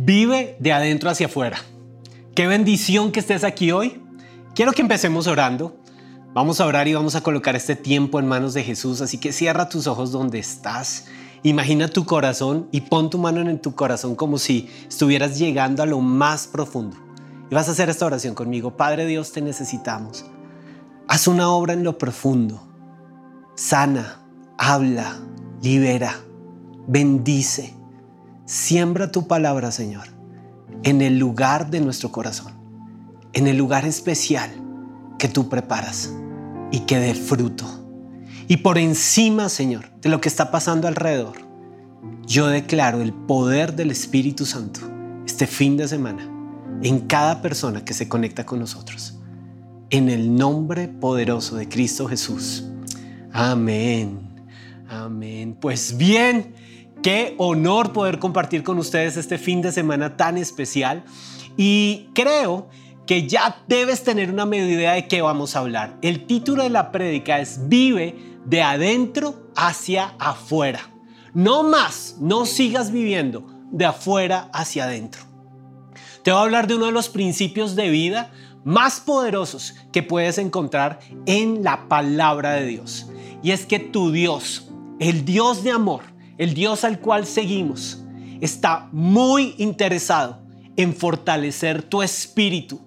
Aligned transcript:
Vive 0.00 0.56
de 0.60 0.72
adentro 0.72 1.10
hacia 1.10 1.26
afuera. 1.26 1.58
Qué 2.36 2.46
bendición 2.46 3.10
que 3.10 3.18
estés 3.18 3.42
aquí 3.42 3.72
hoy. 3.72 4.00
Quiero 4.54 4.70
que 4.70 4.80
empecemos 4.80 5.26
orando. 5.26 5.76
Vamos 6.32 6.60
a 6.60 6.66
orar 6.66 6.86
y 6.86 6.94
vamos 6.94 7.16
a 7.16 7.20
colocar 7.20 7.56
este 7.56 7.74
tiempo 7.74 8.20
en 8.20 8.28
manos 8.28 8.54
de 8.54 8.62
Jesús, 8.62 9.00
así 9.00 9.18
que 9.18 9.32
cierra 9.32 9.68
tus 9.68 9.88
ojos 9.88 10.12
donde 10.12 10.38
estás. 10.38 11.06
Imagina 11.42 11.88
tu 11.88 12.04
corazón 12.06 12.68
y 12.70 12.82
pon 12.82 13.10
tu 13.10 13.18
mano 13.18 13.40
en 13.40 13.60
tu 13.60 13.74
corazón 13.74 14.14
como 14.14 14.38
si 14.38 14.70
estuvieras 14.88 15.36
llegando 15.36 15.82
a 15.82 15.86
lo 15.86 16.00
más 16.00 16.46
profundo. 16.46 16.96
Y 17.50 17.56
vas 17.56 17.68
a 17.68 17.72
hacer 17.72 17.90
esta 17.90 18.06
oración 18.06 18.36
conmigo. 18.36 18.76
Padre 18.76 19.04
Dios, 19.04 19.32
te 19.32 19.40
necesitamos. 19.40 20.24
Haz 21.08 21.26
una 21.26 21.50
obra 21.50 21.72
en 21.72 21.82
lo 21.82 21.98
profundo. 21.98 22.62
Sana, 23.56 24.24
habla, 24.58 25.18
libera, 25.60 26.14
bendice. 26.86 27.77
Siembra 28.48 29.12
tu 29.12 29.26
palabra, 29.28 29.70
Señor, 29.70 30.06
en 30.82 31.02
el 31.02 31.18
lugar 31.18 31.70
de 31.70 31.82
nuestro 31.82 32.10
corazón, 32.10 32.54
en 33.34 33.46
el 33.46 33.58
lugar 33.58 33.84
especial 33.84 34.50
que 35.18 35.28
tú 35.28 35.50
preparas 35.50 36.14
y 36.72 36.80
que 36.80 36.98
dé 36.98 37.14
fruto. 37.14 37.66
Y 38.46 38.56
por 38.56 38.78
encima, 38.78 39.50
Señor, 39.50 39.90
de 40.00 40.08
lo 40.08 40.22
que 40.22 40.30
está 40.30 40.50
pasando 40.50 40.88
alrededor, 40.88 41.34
yo 42.26 42.46
declaro 42.46 43.02
el 43.02 43.12
poder 43.12 43.76
del 43.76 43.90
Espíritu 43.90 44.46
Santo 44.46 44.80
este 45.26 45.46
fin 45.46 45.76
de 45.76 45.86
semana 45.86 46.26
en 46.82 47.00
cada 47.00 47.42
persona 47.42 47.84
que 47.84 47.92
se 47.92 48.08
conecta 48.08 48.46
con 48.46 48.60
nosotros. 48.60 49.20
En 49.90 50.08
el 50.08 50.34
nombre 50.34 50.88
poderoso 50.88 51.56
de 51.56 51.68
Cristo 51.68 52.08
Jesús. 52.08 52.64
Amén. 53.30 54.20
Amén. 54.88 55.54
Pues 55.60 55.98
bien, 55.98 56.54
Qué 57.02 57.34
honor 57.38 57.92
poder 57.92 58.18
compartir 58.18 58.62
con 58.62 58.78
ustedes 58.78 59.16
este 59.16 59.38
fin 59.38 59.62
de 59.62 59.70
semana 59.70 60.16
tan 60.16 60.36
especial 60.36 61.04
y 61.56 62.08
creo 62.12 62.68
que 63.06 63.28
ya 63.28 63.62
debes 63.68 64.02
tener 64.02 64.30
una 64.30 64.46
media 64.46 64.72
idea 64.72 64.92
de 64.92 65.06
qué 65.06 65.22
vamos 65.22 65.54
a 65.54 65.60
hablar. 65.60 65.96
El 66.02 66.26
título 66.26 66.64
de 66.64 66.70
la 66.70 66.90
prédica 66.90 67.40
es 67.40 67.68
Vive 67.68 68.16
de 68.44 68.62
adentro 68.62 69.50
hacia 69.54 70.14
afuera. 70.18 70.80
No 71.34 71.62
más, 71.62 72.16
no 72.20 72.46
sigas 72.46 72.90
viviendo 72.90 73.46
de 73.70 73.84
afuera 73.84 74.50
hacia 74.52 74.84
adentro. 74.84 75.22
Te 76.22 76.32
voy 76.32 76.40
a 76.40 76.42
hablar 76.42 76.66
de 76.66 76.74
uno 76.74 76.86
de 76.86 76.92
los 76.92 77.08
principios 77.08 77.76
de 77.76 77.90
vida 77.90 78.30
más 78.64 79.00
poderosos 79.00 79.76
que 79.92 80.02
puedes 80.02 80.36
encontrar 80.36 80.98
en 81.26 81.62
la 81.62 81.88
palabra 81.88 82.52
de 82.52 82.66
Dios. 82.66 83.06
Y 83.42 83.52
es 83.52 83.66
que 83.66 83.78
tu 83.78 84.10
Dios, 84.10 84.68
el 84.98 85.24
Dios 85.24 85.62
de 85.62 85.70
amor, 85.70 86.02
el 86.38 86.54
Dios 86.54 86.84
al 86.84 87.00
cual 87.00 87.26
seguimos, 87.26 88.04
está 88.40 88.88
muy 88.92 89.54
interesado 89.58 90.40
en 90.76 90.94
fortalecer 90.94 91.82
tu 91.82 92.02
espíritu, 92.02 92.80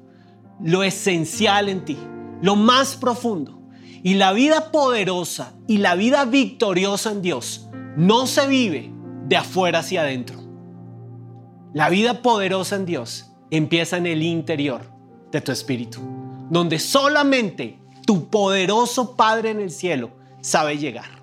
lo 0.64 0.84
esencial 0.84 1.68
en 1.68 1.84
ti, 1.84 1.98
lo 2.42 2.56
más 2.56 2.96
profundo. 2.96 3.62
Y 4.04 4.16
la 4.16 4.34
vida 4.34 4.72
poderosa 4.72 5.54
y 5.68 5.78
la 5.78 5.96
vida 5.96 6.26
victoriosa 6.26 7.12
en 7.12 7.22
Dios 7.22 7.70
no 7.96 8.26
se 8.26 8.48
vive 8.48 8.92
de 9.28 9.38
afuera 9.38 9.80
hacia 9.80 10.02
adentro. 10.02 10.40
La 11.74 11.90
vida 11.90 12.22
poderosa 12.22 12.78
en 12.78 12.86
Dios 12.86 13.32
empieza 13.52 13.98
en 13.98 14.08
el 14.08 14.24
interior 14.24 14.82
de 15.32 15.42
tu 15.42 15.52
espíritu, 15.52 16.00
donde 16.50 16.80
solamente 16.80 17.80
tu 18.06 18.30
poderoso 18.30 19.16
Padre 19.16 19.52
en 19.52 19.60
el 19.60 19.72
cielo 19.72 20.12
sabe 20.42 20.78
llegar. 20.78 21.22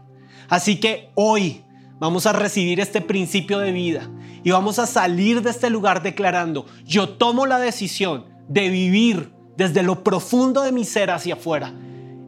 Así 0.49 0.79
que 0.79 1.11
hoy 1.15 1.65
Vamos 1.99 2.27
a 2.27 2.33
recibir 2.33 2.79
este 2.79 3.01
principio 3.01 3.59
de 3.59 3.73
vida 3.73 4.09
y 4.45 4.51
vamos 4.51 4.79
a 4.79 4.87
salir 4.87 5.43
de 5.43 5.51
este 5.51 5.69
lugar 5.69 6.03
declarando, 6.03 6.67
yo 6.85 7.09
tomo 7.09 7.45
la 7.47 7.59
decisión 7.59 8.27
de 8.49 8.69
vivir 8.69 9.33
desde 9.57 9.83
lo 9.83 10.05
profundo 10.05 10.63
de 10.63 10.71
mi 10.71 10.85
ser 10.85 11.11
hacia 11.11 11.35
afuera 11.35 11.73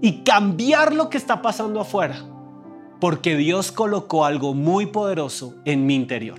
y 0.02 0.24
cambiar 0.24 0.92
lo 0.92 1.08
que 1.08 1.18
está 1.18 1.40
pasando 1.40 1.80
afuera, 1.80 2.24
porque 3.00 3.36
Dios 3.36 3.70
colocó 3.70 4.24
algo 4.24 4.54
muy 4.54 4.86
poderoso 4.86 5.54
en 5.64 5.86
mi 5.86 5.94
interior. 5.94 6.38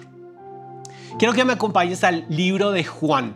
Quiero 1.17 1.33
que 1.33 1.45
me 1.45 1.53
acompañes 1.53 2.03
al 2.03 2.25
libro 2.29 2.72
de 2.72 2.83
Juan, 2.83 3.35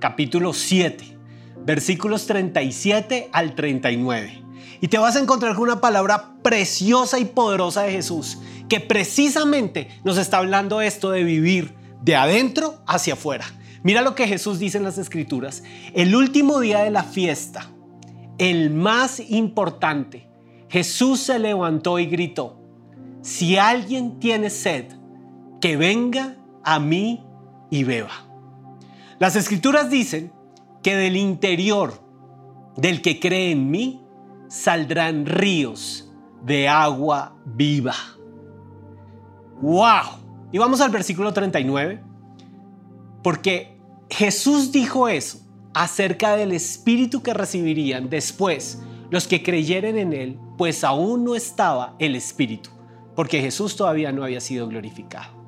capítulo 0.00 0.52
7, 0.52 1.18
versículos 1.64 2.26
37 2.26 3.30
al 3.32 3.54
39. 3.54 4.44
Y 4.82 4.88
te 4.88 4.98
vas 4.98 5.16
a 5.16 5.20
encontrar 5.20 5.54
con 5.54 5.64
una 5.64 5.80
palabra 5.80 6.34
preciosa 6.42 7.18
y 7.18 7.26
poderosa 7.26 7.82
de 7.82 7.92
Jesús, 7.92 8.38
que 8.70 8.80
precisamente 8.80 9.88
nos 10.04 10.16
está 10.16 10.38
hablando 10.38 10.80
esto 10.80 11.10
de 11.10 11.24
vivir 11.24 11.74
de 12.00 12.16
adentro 12.16 12.82
hacia 12.86 13.14
afuera. 13.14 13.44
Mira 13.82 14.00
lo 14.00 14.14
que 14.14 14.28
Jesús 14.28 14.60
dice 14.60 14.78
en 14.78 14.84
las 14.84 14.96
Escrituras. 14.96 15.64
El 15.92 16.14
último 16.14 16.60
día 16.60 16.78
de 16.78 16.90
la 16.90 17.02
fiesta, 17.02 17.68
el 18.38 18.70
más 18.70 19.20
importante, 19.28 20.30
Jesús 20.68 21.18
se 21.20 21.40
levantó 21.40 21.98
y 21.98 22.06
gritó, 22.06 22.60
si 23.22 23.58
alguien 23.58 24.20
tiene 24.20 24.50
sed, 24.50 24.84
que 25.60 25.76
venga 25.76 26.36
a 26.62 26.78
mí 26.78 27.24
y 27.70 27.82
beba. 27.82 28.24
Las 29.18 29.34
escrituras 29.34 29.90
dicen 29.90 30.32
que 30.82 30.94
del 30.94 31.16
interior 31.16 32.00
del 32.76 33.02
que 33.02 33.18
cree 33.18 33.50
en 33.50 33.70
mí 33.70 34.00
saldrán 34.48 35.26
ríos 35.26 36.10
de 36.42 36.68
agua 36.68 37.36
viva. 37.44 37.94
¡Wow! 39.60 40.20
Y 40.52 40.58
vamos 40.58 40.80
al 40.80 40.90
versículo 40.90 41.32
39, 41.32 42.02
porque 43.22 43.78
Jesús 44.08 44.72
dijo 44.72 45.08
eso 45.08 45.40
acerca 45.74 46.36
del 46.36 46.52
Espíritu 46.52 47.22
que 47.22 47.34
recibirían 47.34 48.10
después 48.10 48.78
los 49.10 49.26
que 49.26 49.42
creyeren 49.42 49.98
en 49.98 50.12
Él, 50.12 50.38
pues 50.56 50.84
aún 50.84 51.24
no 51.24 51.34
estaba 51.34 51.94
el 51.98 52.16
Espíritu, 52.16 52.70
porque 53.14 53.40
Jesús 53.40 53.76
todavía 53.76 54.12
no 54.12 54.24
había 54.24 54.40
sido 54.40 54.68
glorificado. 54.68 55.40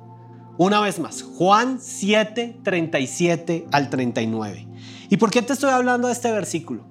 Una 0.57 0.79
vez 0.81 0.99
más, 0.99 1.23
Juan 1.23 1.79
7, 1.81 2.59
37 2.63 3.67
al 3.71 3.89
39. 3.89 4.67
¿Y 5.09 5.17
por 5.17 5.31
qué 5.31 5.41
te 5.41 5.53
estoy 5.53 5.71
hablando 5.71 6.07
de 6.07 6.13
este 6.13 6.31
versículo? 6.31 6.85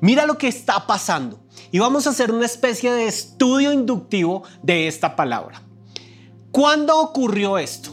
Mira 0.00 0.26
lo 0.26 0.36
que 0.36 0.48
está 0.48 0.86
pasando. 0.86 1.40
Y 1.70 1.78
vamos 1.78 2.06
a 2.06 2.10
hacer 2.10 2.32
una 2.32 2.46
especie 2.46 2.92
de 2.92 3.06
estudio 3.06 3.72
inductivo 3.72 4.42
de 4.62 4.88
esta 4.88 5.16
palabra. 5.16 5.62
¿Cuándo 6.54 7.00
ocurrió 7.00 7.58
esto? 7.58 7.90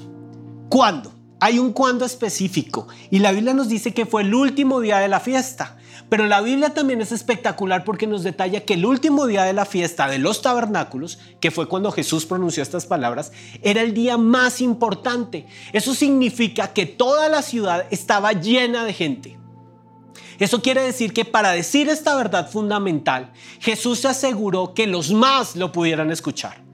¿Cuándo? 0.70 1.12
Hay 1.40 1.58
un 1.58 1.74
cuándo 1.74 2.06
específico 2.06 2.88
y 3.10 3.18
la 3.18 3.32
Biblia 3.32 3.56
nos 3.56 3.70
dice 3.70 3.92
que 3.92 4.06
fue 4.06 4.22
el 4.22 4.36
último 4.36 4.80
día 4.82 5.00
de 5.00 5.08
la 5.08 5.20
fiesta. 5.20 5.78
Pero 6.10 6.28
la 6.28 6.42
Biblia 6.42 6.70
también 6.70 7.02
es 7.02 7.12
espectacular 7.12 7.84
porque 7.84 8.06
nos 8.06 8.22
detalla 8.22 8.64
que 8.64 8.76
el 8.76 8.86
último 8.86 9.26
día 9.26 9.46
de 9.46 9.54
la 9.54 9.66
fiesta 9.66 10.08
de 10.08 10.20
los 10.20 10.44
tabernáculos, 10.44 11.18
que 11.40 11.50
fue 11.50 11.68
cuando 11.68 11.92
Jesús 11.92 12.28
pronunció 12.28 12.62
estas 12.62 12.86
palabras, 12.86 13.32
era 13.64 13.82
el 13.82 13.96
día 13.96 14.18
más 14.18 14.62
importante. 14.62 15.48
Eso 15.74 15.96
significa 15.96 16.72
que 16.72 16.86
toda 16.86 17.30
la 17.30 17.42
ciudad 17.42 17.88
estaba 17.90 18.34
llena 18.34 18.86
de 18.86 18.94
gente. 18.94 19.40
Eso 20.38 20.62
quiere 20.62 20.84
decir 20.84 21.14
que 21.14 21.26
para 21.26 21.50
decir 21.50 21.90
esta 21.90 22.16
verdad 22.16 22.48
fundamental, 22.48 23.32
Jesús 23.60 24.02
se 24.02 24.10
aseguró 24.10 24.76
que 24.76 24.86
los 24.86 25.12
más 25.12 25.56
lo 25.56 25.72
pudieran 25.72 26.12
escuchar. 26.12 26.70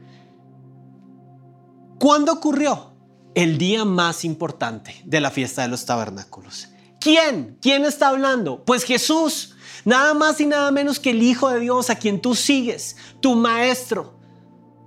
¿Cuándo 2.00 2.34
ocurrió? 2.34 2.92
El 3.34 3.58
día 3.58 3.86
más 3.86 4.24
importante 4.24 5.02
de 5.06 5.20
la 5.20 5.32
fiesta 5.32 5.64
de 5.64 5.68
los 5.68 5.86
tabernáculos. 5.86 6.70
¿Quién? 7.00 7.58
¿Quién 7.62 7.86
está 7.86 8.10
hablando? 8.10 8.64
Pues 8.66 8.84
Jesús, 8.84 9.56
nada 9.86 10.14
más 10.14 10.40
y 10.42 10.46
nada 10.46 10.72
menos 10.72 11.00
que 11.00 11.12
el 11.12 11.24
Hijo 11.24 11.50
de 11.50 11.60
Dios 11.60 11.90
a 11.90 11.96
quien 11.96 12.22
tú 12.22 12.36
sigues, 12.36 12.98
tu 13.20 13.36
Maestro, 13.36 14.20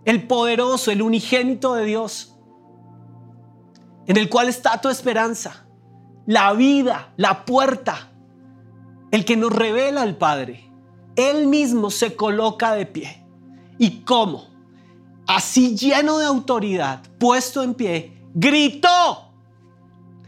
el 0.05 0.27
poderoso, 0.27 0.91
el 0.91 1.03
unigénito 1.03 1.75
de 1.75 1.85
Dios, 1.85 2.35
en 4.07 4.17
el 4.17 4.29
cual 4.29 4.49
está 4.49 4.81
tu 4.81 4.89
esperanza, 4.89 5.67
la 6.27 6.53
vida, 6.53 7.13
la 7.17 7.45
puerta, 7.45 8.13
el 9.11 9.25
que 9.25 9.37
nos 9.37 9.53
revela 9.53 10.03
al 10.03 10.17
Padre, 10.17 10.73
Él 11.17 11.47
mismo 11.47 11.91
se 11.91 12.15
coloca 12.17 12.73
de 12.75 12.87
pie. 12.87 13.25
¿Y 13.79 14.03
cómo? 14.03 14.50
Así 15.41 15.75
lleno 15.75 16.19
de 16.19 16.27
autoridad, 16.27 17.01
puesto 17.19 17.63
en 17.63 17.73
pie, 17.73 18.13
gritó. 18.35 19.33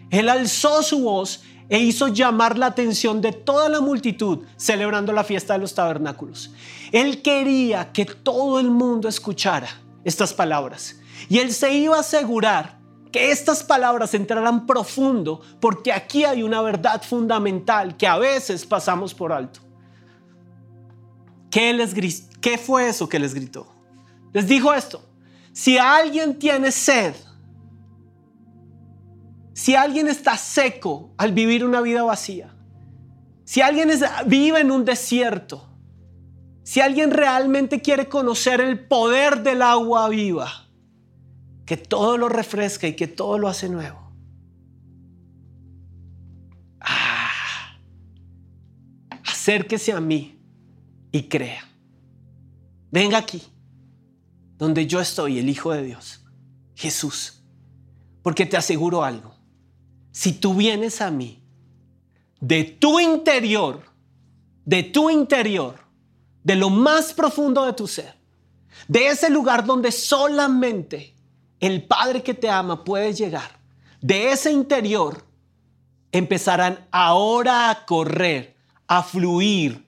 Él 0.09 0.31
alzó 0.31 0.83
su 0.83 1.01
voz 1.01 1.43
e 1.69 1.79
hizo 1.81 2.09
llamar 2.09 2.57
la 2.57 2.65
atención 2.65 3.21
de 3.21 3.33
toda 3.33 3.69
la 3.69 3.83
multitud 3.83 4.39
celebrando 4.57 5.13
la 5.13 5.23
fiesta 5.23 5.53
de 5.53 5.59
los 5.59 5.75
tabernáculos. 5.75 6.55
Él 6.93 7.21
quería 7.21 7.93
que 7.93 8.07
todo 8.07 8.59
el 8.59 8.71
mundo 8.71 9.07
escuchara 9.07 9.69
estas 10.03 10.33
palabras 10.33 10.99
y 11.29 11.41
él 11.41 11.53
se 11.53 11.75
iba 11.75 11.99
a 11.99 12.01
asegurar 12.01 12.79
que 13.13 13.33
estas 13.33 13.63
palabras 13.63 14.15
entraran 14.15 14.65
profundo, 14.65 15.43
porque 15.61 15.93
aquí 15.93 16.25
hay 16.25 16.43
una 16.43 16.63
verdad 16.63 17.03
fundamental 17.03 17.99
que 17.99 18.07
a 18.07 18.17
veces 18.17 18.65
pasamos 18.65 19.13
por 19.13 19.31
alto. 19.31 19.61
¿Qué, 21.51 21.75
les 21.75 21.93
¿Qué 22.41 22.57
fue 22.57 22.89
eso 22.89 23.07
que 23.11 23.19
les 23.19 23.35
gritó? 23.35 23.73
Les 24.33 24.47
dijo 24.47 24.73
esto, 24.73 25.05
si 25.53 25.79
alguien 25.79 26.39
tiene 26.39 26.71
sed, 26.71 27.15
Si 29.55 29.75
alguien 29.75 30.09
está 30.09 30.37
seco 30.37 31.13
al 31.19 31.33
vivir 31.33 31.65
una 31.65 31.81
vida 31.81 32.03
vacía, 32.03 32.55
si 33.45 33.61
alguien 33.61 33.91
vive 34.27 34.61
en 34.61 34.71
un 34.71 34.85
desierto, 34.85 35.69
si 36.63 36.81
alguien 36.81 37.11
realmente 37.11 37.83
quiere 37.83 38.09
conocer 38.09 38.61
el 38.61 38.87
poder 38.87 39.43
del 39.43 39.63
agua 39.63 40.09
viva, 40.09 40.51
que 41.67 41.77
todo 41.77 42.17
lo 42.17 42.29
refresca 42.29 42.87
y 42.87 42.97
que 42.97 43.07
todo 43.07 43.39
lo 43.39 43.47
hace 43.47 43.69
nuevo. 43.69 44.01
Ah, 46.81 47.77
acérquese 49.25 49.93
a 49.93 50.01
mí 50.01 50.41
y 51.11 51.25
crea. 51.25 51.63
Venga 52.91 53.19
aquí, 53.19 53.43
donde 54.63 54.87
yo 54.87 55.01
estoy, 55.01 55.41
el 55.41 55.49
Hijo 55.49 55.73
de 55.73 55.83
Dios, 55.83 56.21
Jesús. 56.77 57.43
Porque 58.23 58.47
te 58.47 58.57
aseguro 58.57 59.03
algo, 59.03 59.35
si 60.13 60.35
tú 60.35 60.55
vienes 60.55 61.01
a 61.01 61.11
mí, 61.11 61.43
de 62.39 62.63
tu 62.63 63.01
interior, 63.01 63.83
de 64.65 64.85
tu 64.85 65.11
interior, 65.11 65.81
de 66.45 66.55
lo 66.55 66.71
más 66.71 67.13
profundo 67.13 67.65
de 67.65 67.73
tu 67.73 67.89
ser, 67.89 68.15
de 68.87 69.09
ese 69.09 69.31
lugar 69.31 69.67
donde 69.67 69.91
solamente 69.91 71.13
el 71.59 71.83
Padre 71.83 72.23
que 72.23 72.33
te 72.33 72.49
ama 72.49 72.85
puede 72.85 73.13
llegar, 73.15 73.59
de 74.01 74.31
ese 74.31 74.53
interior 74.53 75.27
empezarán 76.13 76.87
ahora 76.93 77.69
a 77.69 77.85
correr, 77.85 78.55
a 78.87 79.03
fluir 79.03 79.85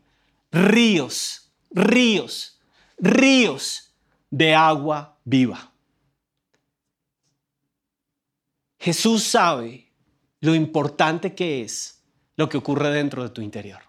ríos, 0.50 1.52
ríos, 1.70 2.58
ríos 2.98 3.84
de 4.36 4.52
agua 4.52 5.16
viva. 5.24 5.70
Jesús 8.80 9.22
sabe 9.22 9.92
lo 10.40 10.56
importante 10.56 11.36
que 11.36 11.62
es 11.62 12.02
lo 12.34 12.48
que 12.48 12.56
ocurre 12.56 12.90
dentro 12.90 13.22
de 13.22 13.30
tu 13.30 13.40
interior. 13.42 13.80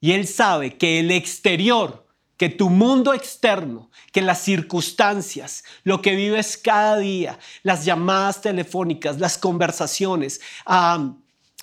Y 0.00 0.12
Él 0.12 0.26
sabe 0.26 0.78
que 0.78 1.00
el 1.00 1.10
exterior, 1.10 2.06
que 2.38 2.48
tu 2.48 2.70
mundo 2.70 3.12
externo, 3.12 3.90
que 4.10 4.22
las 4.22 4.40
circunstancias, 4.40 5.64
lo 5.84 6.00
que 6.00 6.16
vives 6.16 6.56
cada 6.56 6.96
día, 6.96 7.38
las 7.62 7.84
llamadas 7.84 8.40
telefónicas, 8.40 9.20
las 9.20 9.36
conversaciones, 9.36 10.40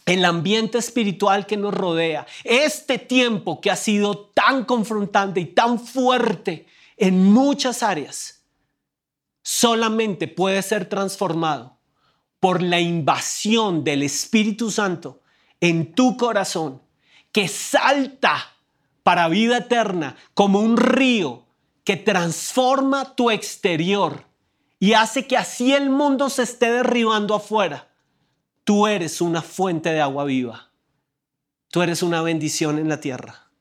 el 0.05 0.25
ambiente 0.25 0.77
espiritual 0.77 1.47
que 1.47 1.57
nos 1.57 1.73
rodea, 1.73 2.27
este 2.43 2.99
tiempo 2.99 3.59
que 3.59 3.71
ha 3.71 3.75
sido 3.75 4.27
tan 4.27 4.63
confrontante 4.63 5.39
y 5.39 5.45
tan 5.45 5.79
fuerte 5.79 6.67
en 7.03 7.33
muchas 7.33 7.83
áreas, 7.83 8.45
solamente 9.41 10.29
puede 10.29 10.61
ser 10.61 10.87
transformado 10.87 11.77
por 12.39 12.61
la 12.61 12.79
invasión 12.79 13.83
del 13.83 14.03
Espíritu 14.03 14.71
Santo 14.71 15.21
en 15.59 15.95
tu 15.95 16.15
corazón, 16.15 16.81
que 17.33 17.49
salta 17.49 18.55
para 19.03 19.27
vida 19.27 19.57
eterna 19.57 20.15
como 20.33 20.61
un 20.61 20.77
río 20.77 21.45
que 21.83 21.97
transforma 21.97 23.15
tu 23.15 23.29
exterior 23.31 24.25
y 24.79 24.93
hace 24.93 25.27
que 25.27 25.35
así 25.35 25.73
el 25.73 25.89
mundo 25.89 26.29
se 26.29 26.43
esté 26.43 26.71
derribando 26.71 27.35
afuera. 27.35 27.89
Tú 28.63 28.87
eres 28.87 29.19
una 29.19 29.41
fuente 29.41 29.89
de 29.89 29.99
agua 29.99 30.23
viva. 30.23 30.71
Tú 31.67 31.81
eres 31.81 32.01
una 32.01 32.21
bendición 32.21 32.79
en 32.79 32.87
la 32.87 33.01
tierra. 33.01 33.51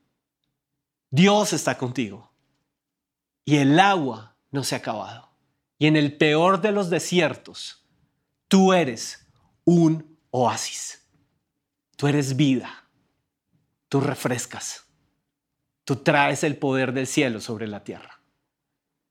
Dios 1.10 1.52
está 1.52 1.76
contigo. 1.76 2.31
Y 3.44 3.56
el 3.56 3.78
agua 3.78 4.36
no 4.50 4.64
se 4.64 4.74
ha 4.74 4.78
acabado. 4.78 5.30
Y 5.78 5.86
en 5.86 5.96
el 5.96 6.16
peor 6.16 6.60
de 6.60 6.72
los 6.72 6.90
desiertos, 6.90 7.82
Tú 8.52 8.74
eres 8.74 9.26
un 9.64 10.18
oasis. 10.30 11.08
Tú 11.96 12.06
eres 12.06 12.36
vida. 12.36 12.84
Tú 13.88 14.02
refrescas. 14.02 14.84
Tú 15.84 15.96
traes 15.96 16.44
el 16.44 16.58
poder 16.58 16.92
del 16.92 17.06
cielo 17.06 17.40
sobre 17.40 17.66
la 17.66 17.82
tierra. 17.82 18.20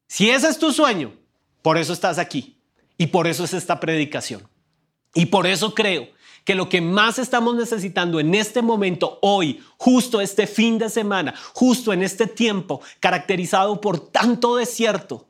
Si 0.08 0.30
ese 0.30 0.48
es 0.48 0.60
tu 0.60 0.72
sueño, 0.72 1.18
por 1.64 1.80
eso 1.80 1.92
estás 1.92 2.20
aquí. 2.20 2.62
Y 3.00 3.08
por 3.08 3.26
eso 3.26 3.46
es 3.46 3.56
esta 3.56 3.80
predicación. 3.80 4.48
Y 5.16 5.26
por 5.26 5.48
eso 5.48 5.74
creo 5.74 6.10
que 6.44 6.56
lo 6.56 6.70
que 6.70 6.82
más 6.82 7.20
estamos 7.20 7.56
necesitando 7.56 8.20
en 8.20 8.34
este 8.34 8.62
momento, 8.62 9.20
hoy, 9.22 9.62
justo 9.78 10.22
este 10.22 10.48
fin 10.48 10.78
de 10.78 10.90
semana, 10.90 11.34
justo 11.54 11.94
en 11.94 12.04
este 12.04 12.28
tiempo 12.28 12.82
caracterizado 13.00 13.80
por 13.80 14.00
tanto 14.12 14.56
desierto, 14.56 15.28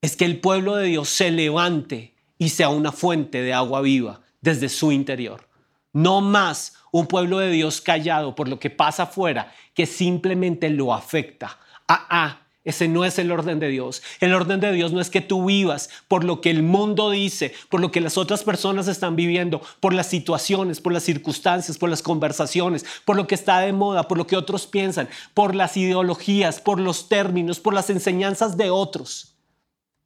es 0.00 0.16
que 0.16 0.24
el 0.24 0.40
pueblo 0.40 0.76
de 0.76 0.88
Dios 0.88 1.08
se 1.08 1.30
levante 1.30 2.14
y 2.38 2.50
sea 2.50 2.68
una 2.68 2.92
fuente 2.92 3.40
de 3.42 3.52
agua 3.52 3.80
viva 3.80 4.20
desde 4.40 4.68
su 4.68 4.92
interior. 4.92 5.48
No 5.92 6.20
más 6.20 6.74
un 6.90 7.06
pueblo 7.06 7.38
de 7.38 7.50
Dios 7.50 7.80
callado 7.80 8.34
por 8.34 8.48
lo 8.48 8.58
que 8.58 8.70
pasa 8.70 9.04
afuera 9.04 9.54
que 9.74 9.86
simplemente 9.86 10.70
lo 10.70 10.92
afecta. 10.92 11.58
Ah, 11.88 12.06
ah, 12.10 12.41
ese 12.64 12.86
no 12.86 13.04
es 13.04 13.18
el 13.18 13.32
orden 13.32 13.58
de 13.58 13.68
Dios. 13.68 14.02
El 14.20 14.34
orden 14.34 14.60
de 14.60 14.72
Dios 14.72 14.92
no 14.92 15.00
es 15.00 15.10
que 15.10 15.20
tú 15.20 15.46
vivas 15.46 15.90
por 16.06 16.22
lo 16.22 16.40
que 16.40 16.50
el 16.50 16.62
mundo 16.62 17.10
dice, 17.10 17.52
por 17.68 17.80
lo 17.80 17.90
que 17.90 18.00
las 18.00 18.16
otras 18.16 18.44
personas 18.44 18.86
están 18.86 19.16
viviendo, 19.16 19.60
por 19.80 19.92
las 19.92 20.06
situaciones, 20.06 20.80
por 20.80 20.92
las 20.92 21.02
circunstancias, 21.02 21.76
por 21.76 21.90
las 21.90 22.02
conversaciones, 22.02 22.84
por 23.04 23.16
lo 23.16 23.26
que 23.26 23.34
está 23.34 23.58
de 23.60 23.72
moda, 23.72 24.06
por 24.06 24.16
lo 24.16 24.28
que 24.28 24.36
otros 24.36 24.68
piensan, 24.68 25.08
por 25.34 25.56
las 25.56 25.76
ideologías, 25.76 26.60
por 26.60 26.78
los 26.78 27.08
términos, 27.08 27.58
por 27.58 27.74
las 27.74 27.90
enseñanzas 27.90 28.56
de 28.56 28.70
otros. 28.70 29.34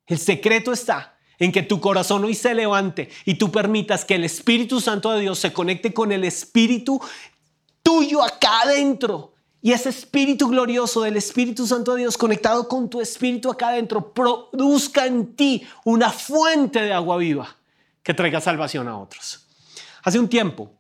El 0.07 0.19
secreto 0.19 0.73
está 0.73 1.19
en 1.39 1.53
que 1.53 1.63
tu 1.63 1.81
corazón 1.81 2.25
hoy 2.25 2.35
se 2.35 2.55
levante 2.55 3.11
y 3.27 3.35
tú 3.35 3.53
permitas 3.53 4.07
que 4.07 4.15
el 4.15 4.25
Espíritu 4.25 4.81
Santo 4.81 5.13
de 5.13 5.21
Dios 5.21 5.39
se 5.39 5.53
conecte 5.53 5.93
con 5.93 6.11
el 6.11 6.25
Espíritu 6.25 7.01
tuyo 7.83 8.23
acá 8.23 8.63
adentro. 8.63 9.36
Y 9.67 9.73
ese 9.73 9.89
Espíritu 9.89 10.47
glorioso 10.47 11.03
del 11.03 11.17
Espíritu 11.17 11.67
Santo 11.67 11.95
de 11.95 12.03
Dios 12.03 12.17
conectado 12.17 12.69
con 12.69 12.89
tu 12.89 13.01
Espíritu 13.01 13.51
acá 13.51 13.71
adentro 13.71 14.13
produzca 14.13 15.07
en 15.07 15.35
ti 15.35 15.67
una 15.85 16.11
fuente 16.11 16.83
de 16.83 16.93
agua 16.93 17.17
viva 17.17 17.57
que 18.05 18.15
traiga 18.15 18.41
salvación 18.41 18.87
a 18.87 18.97
otros. 18.97 19.45
Hace 20.05 20.21
un 20.21 20.29
tiempo 20.29 20.71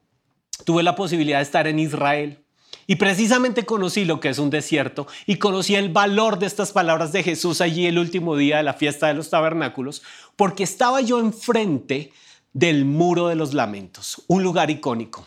tuve 0.64 0.84
la 0.84 0.94
posibilidad 0.94 1.38
de 1.38 1.42
estar 1.42 1.66
en 1.66 1.80
Israel 1.80 2.44
y 2.86 2.94
precisamente 2.94 3.66
conocí 3.66 4.04
lo 4.04 4.20
que 4.20 4.28
es 4.28 4.38
un 4.38 4.50
desierto 4.50 5.08
y 5.26 5.38
conocí 5.38 5.74
el 5.74 5.88
valor 5.88 6.38
de 6.38 6.46
estas 6.46 6.70
palabras 6.70 7.10
de 7.10 7.24
Jesús 7.24 7.60
allí 7.60 7.86
el 7.86 7.98
último 7.98 8.36
día 8.36 8.58
de 8.58 8.62
la 8.62 8.74
fiesta 8.74 9.08
de 9.08 9.14
los 9.14 9.30
tabernáculos, 9.30 10.04
porque 10.36 10.62
estaba 10.62 11.00
yo 11.00 11.18
enfrente 11.18 12.12
del 12.52 12.84
muro 12.84 13.26
de 13.26 13.34
los 13.34 13.52
lamentos, 13.52 14.22
un 14.28 14.44
lugar 14.44 14.70
icónico, 14.70 15.26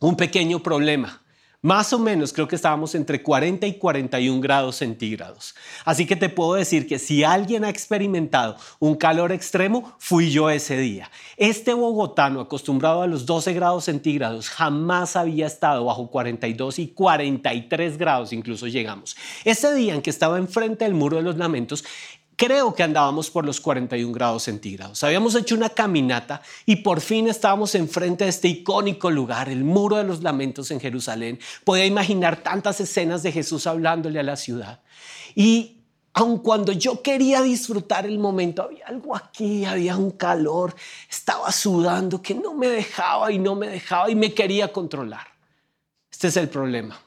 un 0.00 0.16
pequeño 0.16 0.62
problema 0.62 1.20
más 1.60 1.92
o 1.92 1.98
menos 1.98 2.32
creo 2.32 2.46
que 2.46 2.54
estábamos 2.54 2.94
entre 2.94 3.22
40 3.22 3.66
y 3.66 3.78
41 3.78 4.40
grados 4.40 4.76
centígrados. 4.76 5.54
Así 5.84 6.06
que 6.06 6.14
te 6.14 6.28
puedo 6.28 6.54
decir 6.54 6.86
que 6.86 6.98
si 6.98 7.24
alguien 7.24 7.64
ha 7.64 7.68
experimentado 7.68 8.56
un 8.78 8.94
calor 8.94 9.32
extremo, 9.32 9.94
fui 9.98 10.30
yo 10.30 10.50
ese 10.50 10.78
día. 10.78 11.10
Este 11.36 11.74
bogotano 11.74 12.40
acostumbrado 12.40 13.02
a 13.02 13.06
los 13.08 13.26
12 13.26 13.52
grados 13.54 13.84
centígrados 13.84 14.48
jamás 14.50 15.16
había 15.16 15.46
estado 15.46 15.84
bajo 15.84 16.10
42 16.10 16.78
y 16.78 16.88
43 16.88 17.98
grados 17.98 18.32
incluso 18.32 18.68
llegamos. 18.68 19.16
Ese 19.44 19.74
día 19.74 19.94
en 19.94 20.02
que 20.02 20.10
estaba 20.10 20.38
enfrente 20.38 20.84
del 20.84 20.94
muro 20.94 21.16
de 21.16 21.22
los 21.22 21.36
lamentos, 21.36 21.84
creo 22.38 22.72
que 22.72 22.84
andábamos 22.84 23.30
por 23.30 23.44
los 23.44 23.60
41 23.60 24.12
grados 24.12 24.44
centígrados. 24.44 25.02
Habíamos 25.02 25.34
hecho 25.34 25.56
una 25.56 25.68
caminata 25.68 26.40
y 26.64 26.76
por 26.76 27.00
fin 27.00 27.26
estábamos 27.26 27.74
enfrente 27.74 28.24
de 28.24 28.30
este 28.30 28.46
icónico 28.46 29.10
lugar, 29.10 29.48
el 29.48 29.64
Muro 29.64 29.96
de 29.96 30.04
los 30.04 30.22
Lamentos 30.22 30.70
en 30.70 30.78
Jerusalén. 30.78 31.40
Podía 31.64 31.84
imaginar 31.84 32.40
tantas 32.40 32.80
escenas 32.80 33.24
de 33.24 33.32
Jesús 33.32 33.66
hablándole 33.66 34.20
a 34.20 34.22
la 34.22 34.36
ciudad. 34.36 34.80
Y 35.34 35.78
aun 36.12 36.38
cuando 36.38 36.70
yo 36.70 37.02
quería 37.02 37.42
disfrutar 37.42 38.06
el 38.06 38.20
momento, 38.20 38.62
había 38.62 38.86
algo 38.86 39.16
aquí, 39.16 39.64
había 39.64 39.96
un 39.96 40.12
calor, 40.12 40.76
estaba 41.10 41.50
sudando 41.50 42.22
que 42.22 42.36
no 42.36 42.54
me 42.54 42.68
dejaba 42.68 43.32
y 43.32 43.38
no 43.38 43.56
me 43.56 43.66
dejaba 43.66 44.10
y 44.10 44.14
me 44.14 44.32
quería 44.32 44.72
controlar. 44.72 45.26
Este 46.08 46.28
es 46.28 46.36
el 46.36 46.48
problema. 46.48 47.00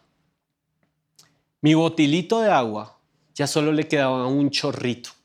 Mi 1.61 1.73
botilito 1.73 2.41
de 2.41 2.51
agua 2.51 2.97
ya 3.33 3.47
solo 3.47 3.71
le 3.71 3.87
quedaba 3.87 4.27
un 4.27 4.49
chorrito. 4.49 5.20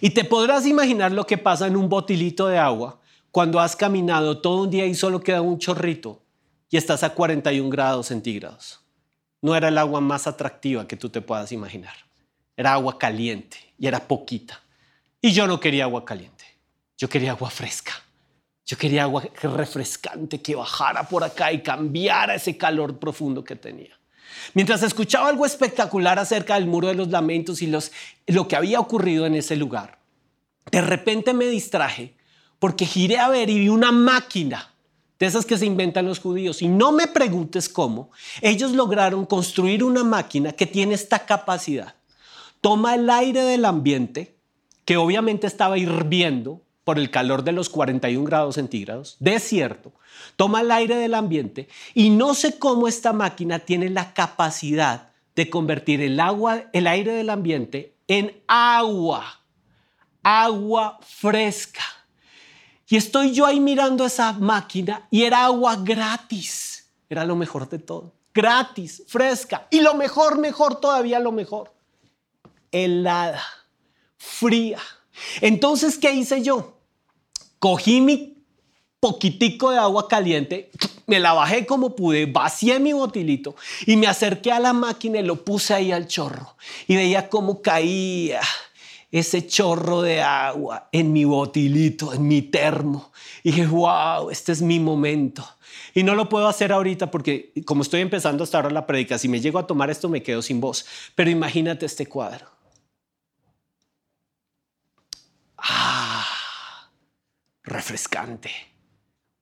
Y 0.00 0.10
te 0.10 0.24
podrás 0.24 0.66
imaginar 0.66 1.12
lo 1.12 1.26
que 1.26 1.38
pasa 1.38 1.66
en 1.66 1.76
un 1.76 1.88
botilito 1.88 2.46
de 2.46 2.58
agua 2.58 3.00
cuando 3.30 3.60
has 3.60 3.76
caminado 3.76 4.40
todo 4.40 4.62
un 4.62 4.70
día 4.70 4.86
y 4.86 4.94
solo 4.94 5.20
queda 5.20 5.40
un 5.40 5.58
chorrito 5.58 6.22
y 6.70 6.76
estás 6.76 7.02
a 7.02 7.10
41 7.10 7.68
grados 7.70 8.06
centígrados. 8.06 8.80
No 9.40 9.56
era 9.56 9.68
el 9.68 9.78
agua 9.78 10.00
más 10.00 10.26
atractiva 10.26 10.86
que 10.86 10.96
tú 10.96 11.08
te 11.08 11.20
puedas 11.20 11.52
imaginar. 11.52 11.94
Era 12.56 12.74
agua 12.74 12.98
caliente 12.98 13.58
y 13.78 13.86
era 13.86 14.00
poquita. 14.00 14.60
Y 15.20 15.32
yo 15.32 15.46
no 15.46 15.60
quería 15.60 15.84
agua 15.84 16.04
caliente. 16.04 16.44
Yo 16.96 17.08
quería 17.08 17.32
agua 17.32 17.50
fresca. 17.50 17.92
Yo 18.64 18.76
quería 18.78 19.02
agua 19.02 19.24
refrescante 19.42 20.40
que 20.40 20.54
bajara 20.54 21.02
por 21.08 21.24
acá 21.24 21.52
y 21.52 21.62
cambiara 21.62 22.34
ese 22.34 22.56
calor 22.56 22.98
profundo 22.98 23.42
que 23.42 23.56
tenía. 23.56 23.98
Mientras 24.54 24.82
escuchaba 24.82 25.28
algo 25.28 25.46
espectacular 25.46 26.18
acerca 26.18 26.54
del 26.54 26.66
muro 26.66 26.88
de 26.88 26.94
los 26.94 27.08
lamentos 27.08 27.62
y 27.62 27.72
lo 28.26 28.48
que 28.48 28.56
había 28.56 28.80
ocurrido 28.80 29.26
en 29.26 29.34
ese 29.34 29.56
lugar, 29.56 29.98
de 30.70 30.80
repente 30.80 31.34
me 31.34 31.46
distraje 31.46 32.14
porque 32.58 32.86
giré 32.86 33.18
a 33.18 33.28
ver 33.28 33.50
y 33.50 33.58
vi 33.58 33.68
una 33.68 33.90
máquina 33.90 34.72
de 35.18 35.26
esas 35.26 35.46
que 35.46 35.58
se 35.58 35.66
inventan 35.66 36.06
los 36.06 36.20
judíos. 36.20 36.62
Y 36.62 36.68
no 36.68 36.92
me 36.92 37.06
preguntes 37.06 37.68
cómo, 37.68 38.10
ellos 38.40 38.72
lograron 38.72 39.26
construir 39.26 39.84
una 39.84 40.04
máquina 40.04 40.52
que 40.52 40.66
tiene 40.66 40.94
esta 40.94 41.26
capacidad. 41.26 41.94
Toma 42.60 42.94
el 42.94 43.08
aire 43.10 43.42
del 43.42 43.64
ambiente, 43.64 44.36
que 44.84 44.96
obviamente 44.96 45.46
estaba 45.46 45.78
hirviendo 45.78 46.60
por 46.84 46.98
el 46.98 47.10
calor 47.10 47.44
de 47.44 47.52
los 47.52 47.68
41 47.68 48.24
grados 48.24 48.56
centígrados, 48.56 49.16
desierto, 49.20 49.92
toma 50.36 50.62
el 50.62 50.70
aire 50.70 50.96
del 50.96 51.14
ambiente 51.14 51.68
y 51.94 52.10
no 52.10 52.34
sé 52.34 52.58
cómo 52.58 52.88
esta 52.88 53.12
máquina 53.12 53.60
tiene 53.60 53.88
la 53.88 54.14
capacidad 54.14 55.10
de 55.34 55.48
convertir 55.48 56.00
el 56.00 56.18
agua, 56.20 56.64
el 56.72 56.86
aire 56.86 57.12
del 57.12 57.30
ambiente 57.30 57.94
en 58.08 58.42
agua, 58.46 59.40
agua 60.22 60.98
fresca. 61.02 61.82
Y 62.88 62.96
estoy 62.96 63.32
yo 63.32 63.46
ahí 63.46 63.58
mirando 63.58 64.04
esa 64.04 64.34
máquina 64.34 65.06
y 65.10 65.22
era 65.22 65.46
agua 65.46 65.76
gratis. 65.76 66.90
Era 67.08 67.24
lo 67.24 67.36
mejor 67.36 67.68
de 67.68 67.78
todo. 67.78 68.12
Gratis, 68.34 69.02
fresca. 69.06 69.66
Y 69.70 69.80
lo 69.80 69.94
mejor, 69.94 70.38
mejor, 70.38 70.80
todavía 70.80 71.18
lo 71.18 71.32
mejor. 71.32 71.72
Helada, 72.70 73.42
fría. 74.18 74.78
Entonces, 75.40 75.98
¿qué 75.98 76.12
hice 76.12 76.42
yo? 76.42 76.78
Cogí 77.58 78.00
mi 78.00 78.32
poquitico 79.02 79.72
de 79.72 79.78
agua 79.78 80.06
caliente, 80.06 80.70
me 81.06 81.18
la 81.18 81.32
bajé 81.32 81.66
como 81.66 81.96
pude, 81.96 82.26
vacié 82.26 82.78
mi 82.78 82.92
botilito 82.92 83.56
y 83.84 83.96
me 83.96 84.06
acerqué 84.06 84.52
a 84.52 84.60
la 84.60 84.72
máquina 84.72 85.18
y 85.18 85.24
lo 85.24 85.44
puse 85.44 85.74
ahí 85.74 85.90
al 85.90 86.06
chorro. 86.06 86.56
Y 86.86 86.94
veía 86.94 87.28
cómo 87.28 87.62
caía 87.62 88.40
ese 89.10 89.46
chorro 89.46 90.02
de 90.02 90.22
agua 90.22 90.88
en 90.92 91.12
mi 91.12 91.24
botilito, 91.24 92.14
en 92.14 92.28
mi 92.28 92.42
termo. 92.42 93.10
Y 93.42 93.50
dije, 93.50 93.66
wow, 93.66 94.30
este 94.30 94.52
es 94.52 94.62
mi 94.62 94.78
momento. 94.78 95.44
Y 95.94 96.04
no 96.04 96.14
lo 96.14 96.28
puedo 96.28 96.46
hacer 96.48 96.72
ahorita 96.72 97.10
porque 97.10 97.52
como 97.66 97.82
estoy 97.82 98.00
empezando 98.00 98.44
hasta 98.44 98.58
ahora 98.58 98.70
la 98.70 98.86
predica, 98.86 99.18
si 99.18 99.28
me 99.28 99.40
llego 99.40 99.58
a 99.58 99.66
tomar 99.66 99.90
esto 99.90 100.08
me 100.08 100.22
quedo 100.22 100.42
sin 100.42 100.60
voz. 100.60 100.86
Pero 101.14 101.28
imagínate 101.28 101.86
este 101.86 102.06
cuadro. 102.06 102.46
Ah, 105.62 106.90
refrescante 107.62 108.50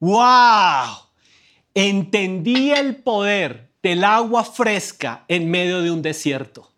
¡Wow! 0.01 0.97
Entendí 1.75 2.73
el 2.73 2.97
poder 2.97 3.71
del 3.83 4.03
agua 4.03 4.45
fresca 4.45 5.25
en 5.29 5.51
medio 5.51 5.83
de 5.83 5.91
un 5.91 6.03
desierto. 6.03 6.73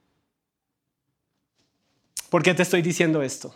¿Por 2.29 2.43
qué 2.43 2.53
te 2.53 2.63
estoy 2.63 2.83
diciendo 2.83 3.23
esto? 3.23 3.55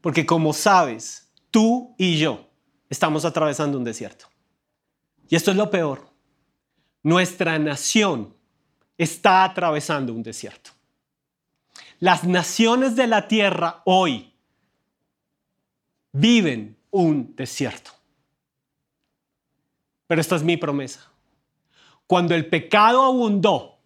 Porque 0.00 0.26
como 0.26 0.52
sabes, 0.52 1.30
tú 1.50 1.94
y 1.96 2.18
yo 2.18 2.48
estamos 2.90 3.24
atravesando 3.24 3.78
un 3.78 3.84
desierto. 3.84 4.26
Y 5.28 5.36
esto 5.36 5.50
es 5.50 5.56
lo 5.56 5.70
peor. 5.70 6.08
Nuestra 7.02 7.58
nación 7.58 8.34
está 8.96 9.44
atravesando 9.44 10.12
un 10.12 10.22
desierto. 10.22 10.70
Las 12.00 12.24
naciones 12.24 12.96
de 12.96 13.06
la 13.06 13.28
tierra 13.28 13.82
hoy 13.84 14.27
viven 16.12 16.76
un 16.90 17.34
desierto. 17.36 17.90
Pero 20.06 20.20
esta 20.20 20.36
es 20.36 20.42
mi 20.42 20.56
promesa. 20.56 21.10
Cuando 22.06 22.34
el 22.34 22.46
pecado 22.46 23.02
abundó, 23.02 23.77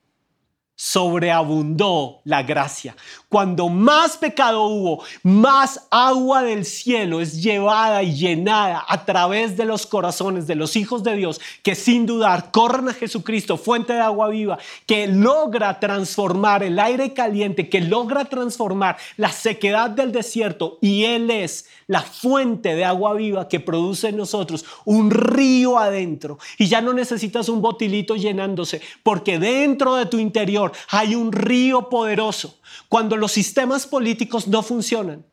sobreabundó 0.74 2.20
la 2.24 2.42
gracia. 2.42 2.96
Cuando 3.28 3.68
más 3.68 4.16
pecado 4.16 4.64
hubo, 4.64 5.04
más 5.22 5.86
agua 5.90 6.42
del 6.42 6.64
cielo 6.64 7.20
es 7.20 7.42
llevada 7.42 8.02
y 8.02 8.14
llenada 8.14 8.84
a 8.88 9.04
través 9.04 9.56
de 9.56 9.64
los 9.64 9.86
corazones 9.86 10.46
de 10.46 10.54
los 10.54 10.76
hijos 10.76 11.02
de 11.02 11.16
Dios 11.16 11.40
que 11.62 11.74
sin 11.74 12.04
dudar 12.04 12.50
corren 12.50 12.88
a 12.88 12.94
Jesucristo, 12.94 13.56
fuente 13.56 13.92
de 13.92 14.00
agua 14.00 14.28
viva, 14.28 14.58
que 14.86 15.06
logra 15.06 15.78
transformar 15.78 16.62
el 16.62 16.78
aire 16.78 17.12
caliente, 17.14 17.68
que 17.68 17.80
logra 17.80 18.24
transformar 18.24 18.96
la 19.16 19.30
sequedad 19.30 19.90
del 19.90 20.12
desierto 20.12 20.78
y 20.80 21.04
Él 21.04 21.30
es 21.30 21.66
la 21.86 22.02
fuente 22.02 22.74
de 22.74 22.84
agua 22.84 23.14
viva 23.14 23.48
que 23.48 23.60
produce 23.60 24.08
en 24.08 24.16
nosotros 24.16 24.64
un 24.84 25.10
río 25.10 25.78
adentro. 25.78 26.38
Y 26.58 26.66
ya 26.66 26.80
no 26.80 26.92
necesitas 26.92 27.48
un 27.48 27.60
botilito 27.60 28.16
llenándose, 28.16 28.80
porque 29.02 29.38
dentro 29.38 29.96
de 29.96 30.06
tu 30.06 30.18
interior 30.18 30.71
hay 30.88 31.14
un 31.14 31.32
río 31.32 31.88
poderoso. 31.88 32.58
Cuando 32.88 33.16
los 33.16 33.32
sistemas 33.32 33.86
políticos 33.86 34.48
no 34.48 34.62
funcionan, 34.62 35.24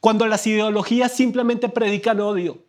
cuando 0.00 0.26
las 0.26 0.46
ideologías 0.46 1.12
simplemente 1.12 1.68
predican 1.68 2.20
odio, 2.20 2.63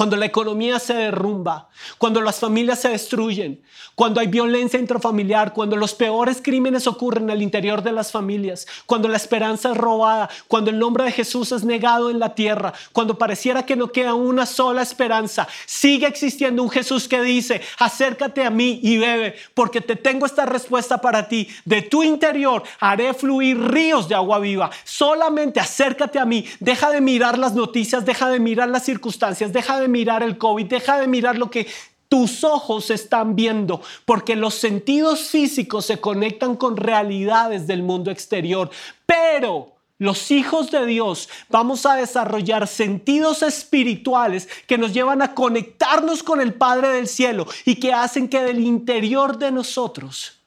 cuando 0.00 0.16
la 0.16 0.24
economía 0.24 0.78
se 0.78 0.94
derrumba, 0.94 1.68
cuando 1.98 2.22
las 2.22 2.38
familias 2.38 2.80
se 2.80 2.88
destruyen, 2.88 3.60
cuando 3.94 4.18
hay 4.18 4.28
violencia 4.28 4.80
intrafamiliar, 4.80 5.52
cuando 5.52 5.76
los 5.76 5.92
peores 5.92 6.40
crímenes 6.42 6.86
ocurren 6.86 7.28
al 7.28 7.42
interior 7.42 7.82
de 7.82 7.92
las 7.92 8.10
familias, 8.10 8.66
cuando 8.86 9.08
la 9.08 9.18
esperanza 9.18 9.72
es 9.72 9.76
robada, 9.76 10.30
cuando 10.48 10.70
el 10.70 10.78
nombre 10.78 11.04
de 11.04 11.12
Jesús 11.12 11.52
es 11.52 11.64
negado 11.64 12.08
en 12.08 12.18
la 12.18 12.34
tierra, 12.34 12.72
cuando 12.94 13.18
pareciera 13.18 13.66
que 13.66 13.76
no 13.76 13.92
queda 13.92 14.14
una 14.14 14.46
sola 14.46 14.80
esperanza, 14.80 15.46
sigue 15.66 16.06
existiendo 16.06 16.62
un 16.62 16.70
Jesús 16.70 17.06
que 17.06 17.20
dice, 17.20 17.60
acércate 17.78 18.42
a 18.42 18.48
mí 18.48 18.80
y 18.82 18.96
bebe, 18.96 19.34
porque 19.52 19.82
te 19.82 19.96
tengo 19.96 20.24
esta 20.24 20.46
respuesta 20.46 21.02
para 21.02 21.28
ti. 21.28 21.46
De 21.66 21.82
tu 21.82 22.02
interior 22.02 22.62
haré 22.78 23.12
fluir 23.12 23.60
ríos 23.70 24.08
de 24.08 24.14
agua 24.14 24.38
viva. 24.38 24.70
Solamente 24.82 25.60
acércate 25.60 26.18
a 26.18 26.24
mí, 26.24 26.46
deja 26.58 26.90
de 26.90 27.02
mirar 27.02 27.36
las 27.36 27.52
noticias, 27.52 28.06
deja 28.06 28.30
de 28.30 28.40
mirar 28.40 28.70
las 28.70 28.86
circunstancias, 28.86 29.52
deja 29.52 29.78
de 29.78 29.89
mirar 29.90 30.22
el 30.22 30.38
COVID, 30.38 30.66
deja 30.66 30.98
de 30.98 31.06
mirar 31.06 31.36
lo 31.36 31.50
que 31.50 31.66
tus 32.08 32.42
ojos 32.42 32.90
están 32.90 33.36
viendo, 33.36 33.82
porque 34.04 34.34
los 34.34 34.54
sentidos 34.54 35.28
físicos 35.28 35.86
se 35.86 36.00
conectan 36.00 36.56
con 36.56 36.76
realidades 36.76 37.66
del 37.66 37.82
mundo 37.82 38.10
exterior, 38.10 38.70
pero 39.06 39.76
los 40.00 40.30
hijos 40.30 40.70
de 40.70 40.86
Dios 40.86 41.28
vamos 41.50 41.84
a 41.84 41.94
desarrollar 41.94 42.66
sentidos 42.66 43.42
espirituales 43.42 44.48
que 44.66 44.78
nos 44.78 44.94
llevan 44.94 45.20
a 45.20 45.34
conectarnos 45.34 46.22
con 46.22 46.40
el 46.40 46.54
Padre 46.54 46.88
del 46.88 47.06
Cielo 47.06 47.46
y 47.66 47.76
que 47.76 47.92
hacen 47.92 48.26
que 48.28 48.42
del 48.42 48.60
interior 48.60 49.38
de 49.38 49.52
nosotros 49.52 50.40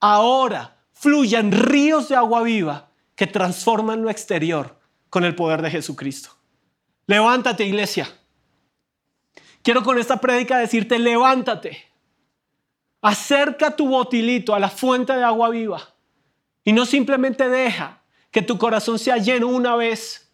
ahora 0.00 0.76
fluyan 0.92 1.52
ríos 1.52 2.08
de 2.08 2.16
agua 2.16 2.42
viva 2.42 2.90
que 3.14 3.28
transforman 3.28 4.02
lo 4.02 4.10
exterior 4.10 4.76
con 5.10 5.24
el 5.24 5.36
poder 5.36 5.62
de 5.62 5.70
Jesucristo. 5.70 6.30
Levántate, 7.06 7.64
iglesia. 7.64 8.17
Quiero 9.68 9.82
con 9.82 9.98
esta 9.98 10.16
prédica 10.16 10.56
decirte, 10.56 10.98
levántate, 10.98 11.92
acerca 13.02 13.76
tu 13.76 13.86
botilito 13.86 14.54
a 14.54 14.58
la 14.58 14.70
fuente 14.70 15.12
de 15.12 15.22
agua 15.22 15.50
viva 15.50 15.94
y 16.64 16.72
no 16.72 16.86
simplemente 16.86 17.50
deja 17.50 18.00
que 18.30 18.40
tu 18.40 18.56
corazón 18.56 18.98
sea 18.98 19.18
lleno 19.18 19.48
una 19.48 19.76
vez. 19.76 20.32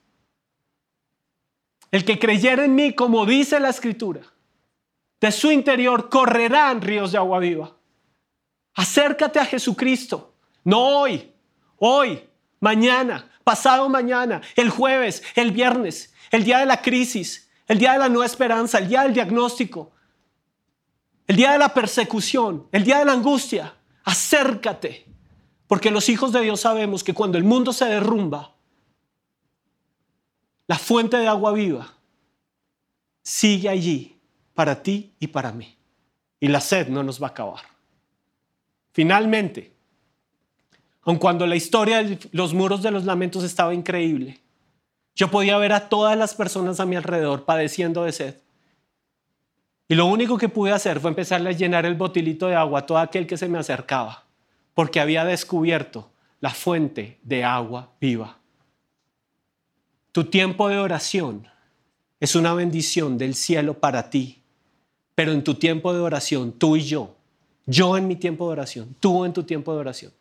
El 1.90 2.04
que 2.04 2.16
creyera 2.16 2.64
en 2.64 2.76
mí, 2.76 2.94
como 2.94 3.26
dice 3.26 3.58
la 3.58 3.70
escritura, 3.70 4.20
de 5.20 5.32
su 5.32 5.50
interior 5.50 6.08
correrán 6.08 6.80
ríos 6.80 7.10
de 7.10 7.18
agua 7.18 7.40
viva. 7.40 7.76
Acércate 8.74 9.40
a 9.40 9.46
Jesucristo, 9.46 10.32
no 10.62 11.00
hoy, 11.00 11.32
hoy, 11.78 12.22
mañana, 12.60 13.28
pasado 13.42 13.88
mañana, 13.88 14.42
el 14.54 14.70
jueves, 14.70 15.24
el 15.34 15.50
viernes, 15.50 16.14
el 16.30 16.44
día 16.44 16.60
de 16.60 16.66
la 16.66 16.80
crisis, 16.80 17.43
el 17.66 17.78
día 17.78 17.92
de 17.92 17.98
la 17.98 18.08
nueva 18.08 18.26
esperanza, 18.26 18.78
el 18.78 18.88
día 18.88 19.02
del 19.02 19.14
diagnóstico, 19.14 19.92
el 21.26 21.36
día 21.36 21.52
de 21.52 21.58
la 21.58 21.72
persecución, 21.72 22.68
el 22.70 22.84
día 22.84 22.98
de 22.98 23.06
la 23.06 23.12
angustia. 23.12 23.74
Acércate, 24.04 25.06
porque 25.66 25.90
los 25.90 26.08
hijos 26.08 26.32
de 26.32 26.42
Dios 26.42 26.60
sabemos 26.60 27.02
que 27.02 27.14
cuando 27.14 27.38
el 27.38 27.44
mundo 27.44 27.72
se 27.72 27.86
derrumba, 27.86 28.54
la 30.66 30.78
fuente 30.78 31.16
de 31.16 31.26
agua 31.26 31.52
viva 31.52 31.94
sigue 33.22 33.68
allí 33.68 34.20
para 34.54 34.82
ti 34.82 35.14
y 35.18 35.28
para 35.28 35.52
mí. 35.52 35.76
Y 36.40 36.48
la 36.48 36.60
sed 36.60 36.88
no 36.88 37.02
nos 37.02 37.22
va 37.22 37.28
a 37.28 37.30
acabar. 37.30 37.62
Finalmente, 38.92 39.74
aun 41.02 41.18
cuando 41.18 41.46
la 41.46 41.56
historia 41.56 42.02
de 42.02 42.18
los 42.32 42.52
muros 42.52 42.82
de 42.82 42.90
los 42.90 43.04
lamentos 43.04 43.42
estaba 43.42 43.74
increíble, 43.74 44.40
yo 45.14 45.30
podía 45.30 45.56
ver 45.58 45.72
a 45.72 45.88
todas 45.88 46.16
las 46.16 46.34
personas 46.34 46.80
a 46.80 46.86
mi 46.86 46.96
alrededor 46.96 47.44
padeciendo 47.44 48.04
de 48.04 48.12
sed. 48.12 48.34
Y 49.88 49.94
lo 49.94 50.06
único 50.06 50.38
que 50.38 50.48
pude 50.48 50.72
hacer 50.72 50.98
fue 50.98 51.10
empezarle 51.10 51.50
a 51.50 51.52
llenar 51.52 51.86
el 51.86 51.94
botilito 51.94 52.46
de 52.46 52.56
agua 52.56 52.80
a 52.80 52.86
todo 52.86 52.98
aquel 52.98 53.26
que 53.26 53.36
se 53.36 53.48
me 53.48 53.58
acercaba, 53.58 54.24
porque 54.72 55.00
había 55.00 55.24
descubierto 55.24 56.10
la 56.40 56.50
fuente 56.50 57.18
de 57.22 57.44
agua 57.44 57.90
viva. 58.00 58.38
Tu 60.12 60.24
tiempo 60.24 60.68
de 60.68 60.78
oración 60.78 61.48
es 62.18 62.34
una 62.34 62.54
bendición 62.54 63.18
del 63.18 63.34
cielo 63.34 63.74
para 63.74 64.10
ti, 64.10 64.42
pero 65.14 65.32
en 65.32 65.44
tu 65.44 65.54
tiempo 65.54 65.92
de 65.92 66.00
oración, 66.00 66.52
tú 66.52 66.76
y 66.76 66.82
yo, 66.82 67.16
yo 67.66 67.96
en 67.96 68.08
mi 68.08 68.16
tiempo 68.16 68.46
de 68.46 68.52
oración, 68.52 68.96
tú 69.00 69.24
en 69.24 69.32
tu 69.32 69.42
tiempo 69.42 69.72
de 69.72 69.80
oración, 69.80 70.12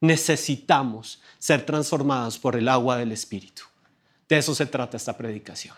necesitamos 0.00 1.20
ser 1.38 1.66
transformados 1.66 2.38
por 2.38 2.56
el 2.56 2.68
agua 2.68 2.96
del 2.96 3.12
Espíritu. 3.12 3.67
De 4.28 4.38
eso 4.38 4.54
se 4.54 4.66
trata 4.66 4.96
esta 4.96 5.16
predicación. 5.16 5.74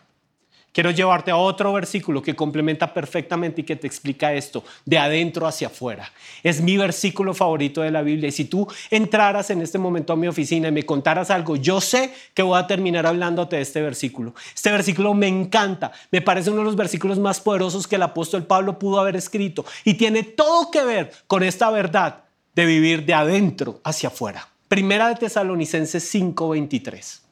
quiero 0.72 0.92
llevarte 0.92 1.32
a 1.32 1.36
otro 1.36 1.72
versículo 1.72 2.22
que 2.22 2.36
complementa 2.36 2.94
perfectamente 2.94 3.60
y 3.60 3.64
que 3.64 3.74
te 3.74 3.88
explica 3.88 4.32
esto, 4.32 4.62
de 4.84 4.98
adentro 4.98 5.46
hacia 5.46 5.66
afuera. 5.66 6.12
Es 6.44 6.60
mi 6.60 6.76
versículo 6.76 7.34
favorito 7.34 7.80
de 7.82 7.90
la 7.90 8.02
Biblia 8.02 8.28
y 8.28 8.32
si 8.32 8.44
tú 8.44 8.68
entraras 8.88 9.50
en 9.50 9.62
este 9.62 9.78
momento 9.78 10.12
a 10.12 10.16
mi 10.16 10.28
oficina 10.28 10.68
y 10.68 10.72
me 10.72 10.84
contaras 10.84 11.30
algo, 11.30 11.56
yo 11.56 11.80
sé 11.80 12.12
que 12.34 12.42
voy 12.42 12.58
a 12.58 12.68
terminar 12.68 13.06
hablándote 13.06 13.56
de 13.56 13.62
este 13.62 13.82
versículo. 13.82 14.34
Este 14.54 14.70
versículo 14.70 15.12
me 15.12 15.26
encanta, 15.26 15.90
me 16.12 16.22
parece 16.22 16.50
uno 16.50 16.60
de 16.60 16.66
los 16.66 16.76
versículos 16.76 17.18
más 17.18 17.40
poderosos 17.40 17.88
que 17.88 17.96
el 17.96 18.02
apóstol 18.02 18.44
Pablo 18.44 18.78
pudo 18.78 19.00
haber 19.00 19.16
escrito 19.16 19.64
y 19.84 19.94
tiene 19.94 20.22
todo 20.22 20.70
que 20.70 20.84
ver 20.84 21.12
con 21.26 21.42
esta 21.42 21.70
verdad 21.70 22.24
de 22.54 22.64
vivir 22.64 23.04
de 23.04 23.14
adentro 23.14 23.80
hacia 23.84 24.08
afuera. 24.08 24.48
Primera 24.68 25.08
de 25.08 25.16
Tesalonicenses 25.16 26.04
5:23. 26.14 27.29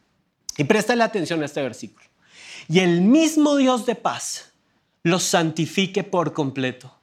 Y 0.59 0.65
préstale 0.65 1.03
atención 1.03 1.41
a 1.41 1.47
este 1.47 1.63
versículo. 1.63 2.05
Y 2.69 2.81
el 2.81 3.01
mismo 3.01 3.57
Dios 3.57 3.87
de 3.87 3.95
paz 3.95 4.53
los 5.03 5.23
santifique 5.23 6.05
por 6.05 6.35
completo 6.35 6.95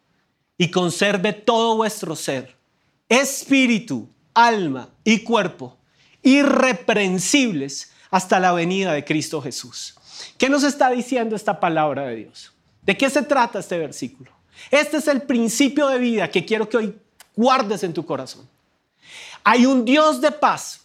y 0.57 0.69
conserve 0.69 1.33
todo 1.33 1.75
vuestro 1.75 2.15
ser, 2.15 2.55
espíritu, 3.09 4.07
alma 4.33 4.89
y 5.03 5.19
cuerpo, 5.19 5.77
irreprensibles 6.21 7.91
hasta 8.11 8.39
la 8.39 8.51
venida 8.51 8.93
de 8.93 9.03
Cristo 9.03 9.41
Jesús. 9.41 9.95
¿Qué 10.37 10.49
nos 10.49 10.63
está 10.63 10.91
diciendo 10.91 11.35
esta 11.35 11.59
palabra 11.59 12.05
de 12.05 12.15
Dios? 12.17 12.53
¿De 12.83 12.95
qué 12.95 13.09
se 13.09 13.23
trata 13.23 13.59
este 13.59 13.77
versículo? 13.77 14.31
Este 14.69 14.97
es 14.97 15.07
el 15.07 15.23
principio 15.23 15.87
de 15.87 15.97
vida 15.97 16.29
que 16.29 16.45
quiero 16.45 16.69
que 16.69 16.77
hoy 16.77 16.95
guardes 17.35 17.83
en 17.83 17.93
tu 17.93 18.05
corazón. 18.05 18.47
Hay 19.43 19.65
un 19.65 19.85
Dios 19.85 20.21
de 20.21 20.31
paz 20.31 20.81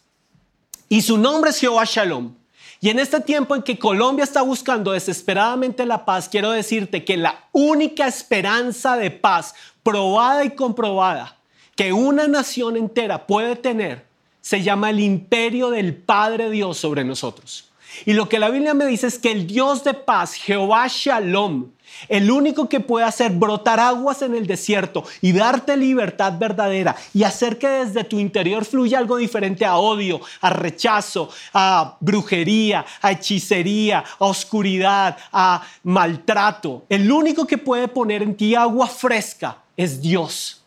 y 0.89 1.03
su 1.03 1.19
nombre 1.19 1.51
es 1.51 1.59
Jehová 1.59 1.85
Shalom. 1.85 2.40
Y 2.81 2.89
en 2.89 2.99
este 2.99 3.21
tiempo 3.21 3.55
en 3.55 3.63
que 3.63 3.79
Colombia 3.79 4.25
está 4.25 4.41
buscando 4.41 4.93
desesperadamente 4.93 5.85
la 5.85 6.07
paz, 6.07 6.29
quiero 6.31 6.51
decirte 6.51 7.05
que 7.05 7.19
la 7.19 7.45
única 7.53 8.07
esperanza 8.07 8.97
de 8.97 9.11
paz 9.11 9.55
probada 9.83 10.45
y 10.45 10.51
comprobada 10.51 11.37
que 11.77 11.93
una 11.93 12.27
nación 12.27 12.77
entera 12.77 13.27
puede 13.27 13.57
tener 13.57 14.07
se 14.41 14.63
llama 14.63 14.91
el 14.91 15.01
imperio 15.01 15.71
del 15.71 15.95
Padre 15.95 16.51
Dios 16.51 16.79
sobre 16.79 17.05
nosotros. 17.05 17.71
Y 18.07 18.15
lo 18.15 18.29
que 18.29 18.39
la 18.39 18.49
Biblia 18.49 18.73
me 18.73 18.87
dice 18.87 19.09
es 19.09 19.19
que 19.19 19.33
el 19.33 19.47
Dios 19.47 19.85
de 19.85 19.95
paz, 19.95 20.35
Jehová 20.35 20.87
Shalom, 20.89 21.71
el 22.09 22.31
único 22.31 22.69
que 22.69 22.81
puede 22.81 23.05
hacer 23.05 23.33
brotar 23.33 23.81
aguas 23.81 24.23
en 24.23 24.35
el 24.35 24.47
desierto 24.47 25.05
y 25.21 25.33
darte 25.33 25.77
libertad 25.77 26.35
verdadera 26.39 26.97
y 27.13 27.25
hacer 27.25 27.59
que 27.59 27.69
desde 27.69 28.05
tu 28.05 28.19
interior 28.19 28.65
fluya 28.65 28.99
algo 28.99 29.17
diferente 29.17 29.65
a 29.65 29.77
odio, 29.77 30.21
a 30.41 30.51
rechazo, 30.51 31.31
a 31.53 31.97
brujería, 32.01 32.85
a 33.03 33.13
hechicería, 33.13 34.05
a 34.19 34.25
oscuridad, 34.25 35.17
a 35.33 35.63
maltrato. 35.83 36.85
El 36.89 37.11
único 37.11 37.47
que 37.47 37.59
puede 37.59 37.89
poner 37.89 38.23
en 38.23 38.37
ti 38.37 38.55
agua 38.55 38.87
fresca 38.87 39.59
es 39.77 40.01
Dios. 40.01 40.63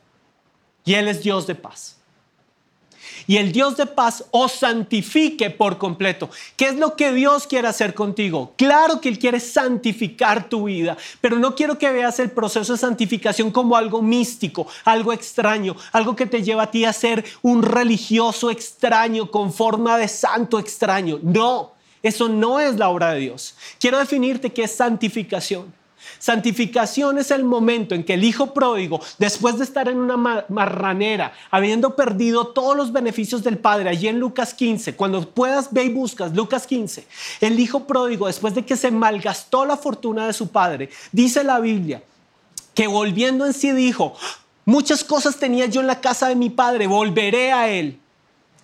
Y 0.86 0.94
Él 0.96 1.08
es 1.08 1.24
Dios 1.24 1.48
de 1.48 1.56
paz 1.56 2.03
y 3.28 3.38
el 3.38 3.52
Dios 3.52 3.78
de 3.78 3.86
paz 3.86 4.26
os 4.32 4.52
santifique 4.52 5.50
por 5.50 5.78
completo. 5.78 6.30
¿Qué 6.56 6.68
es 6.68 6.76
lo 6.76 6.96
que 6.96 7.12
Dios 7.14 7.48
quiere 7.48 7.68
hacer 7.68 7.94
contigo? 7.94 8.54
Claro 8.58 9.00
que 9.02 9.10
Él 9.10 9.20
quiere 9.20 9.40
santificar 9.40 10.50
tu 10.50 10.66
vida, 10.66 10.98
pero 11.22 11.38
no 11.38 11.56
quiero 11.56 11.78
que 11.78 11.92
veas 11.92 12.20
el 12.20 12.32
proceso 12.32 12.74
de 12.74 12.80
santificación 12.80 13.52
como 13.52 13.76
algo 13.76 14.02
místico, 14.02 14.68
algo 14.86 15.14
extraño, 15.14 15.76
algo 15.92 16.16
que 16.16 16.26
te 16.26 16.44
lleva 16.44 16.64
a 16.64 16.72
ti 16.72 16.86
a 16.86 16.94
ser 16.94 17.24
un 17.42 17.64
religioso 17.64 18.50
extraño 18.50 19.30
con 19.32 19.54
forma 19.54 19.98
de 19.98 20.08
santo 20.08 20.60
extraño. 20.60 21.20
No, 21.22 21.74
eso 22.02 22.28
no 22.28 22.60
es 22.60 22.76
la 22.76 22.90
obra 22.90 23.14
de 23.14 23.22
Dios. 23.22 23.56
Quiero 23.80 23.98
definirte 23.98 24.52
qué 24.52 24.64
es 24.64 24.76
santificación. 24.76 25.83
Santificación 26.20 27.18
es 27.18 27.32
el 27.32 27.44
momento 27.44 27.96
en 27.96 28.04
que 28.04 28.14
el 28.14 28.24
hijo 28.24 28.54
pródigo, 28.54 29.02
después 29.18 29.58
de 29.58 29.64
estar 29.64 29.90
en 29.90 29.98
una 29.98 30.18
marranera, 30.50 31.34
habiendo 31.52 31.96
perdido 31.96 32.48
todos 32.48 32.78
los 32.78 32.92
beneficios 32.92 33.44
del 33.44 33.58
padre, 33.58 33.89
allí 33.89 34.08
en 34.08 34.20
Lucas 34.20 34.54
15, 34.54 34.96
cuando 34.96 35.30
puedas 35.30 35.72
ve 35.72 35.86
y 35.86 35.89
buscas 35.89 36.34
Lucas 36.34 36.68
15, 36.68 37.08
el 37.42 37.60
hijo 37.60 37.86
pródigo, 37.86 38.28
después 38.28 38.56
de 38.56 38.66
que 38.66 38.78
se 38.78 38.92
malgastó 38.92 39.66
la 39.66 39.78
fortuna 39.78 40.28
de 40.28 40.34
su 40.34 40.50
padre, 40.50 40.89
dice 41.12 41.44
la 41.44 41.60
Biblia, 41.60 42.04
que 42.74 42.88
volviendo 42.88 43.46
en 43.46 43.54
sí 43.54 43.72
dijo, 43.72 44.16
muchas 44.66 45.04
cosas 45.04 45.38
tenía 45.38 45.66
yo 45.66 45.82
en 45.82 45.88
la 45.88 46.02
casa 46.02 46.28
de 46.28 46.36
mi 46.36 46.50
padre, 46.50 46.88
volveré 46.88 47.52
a 47.52 47.70
él. 47.70 48.00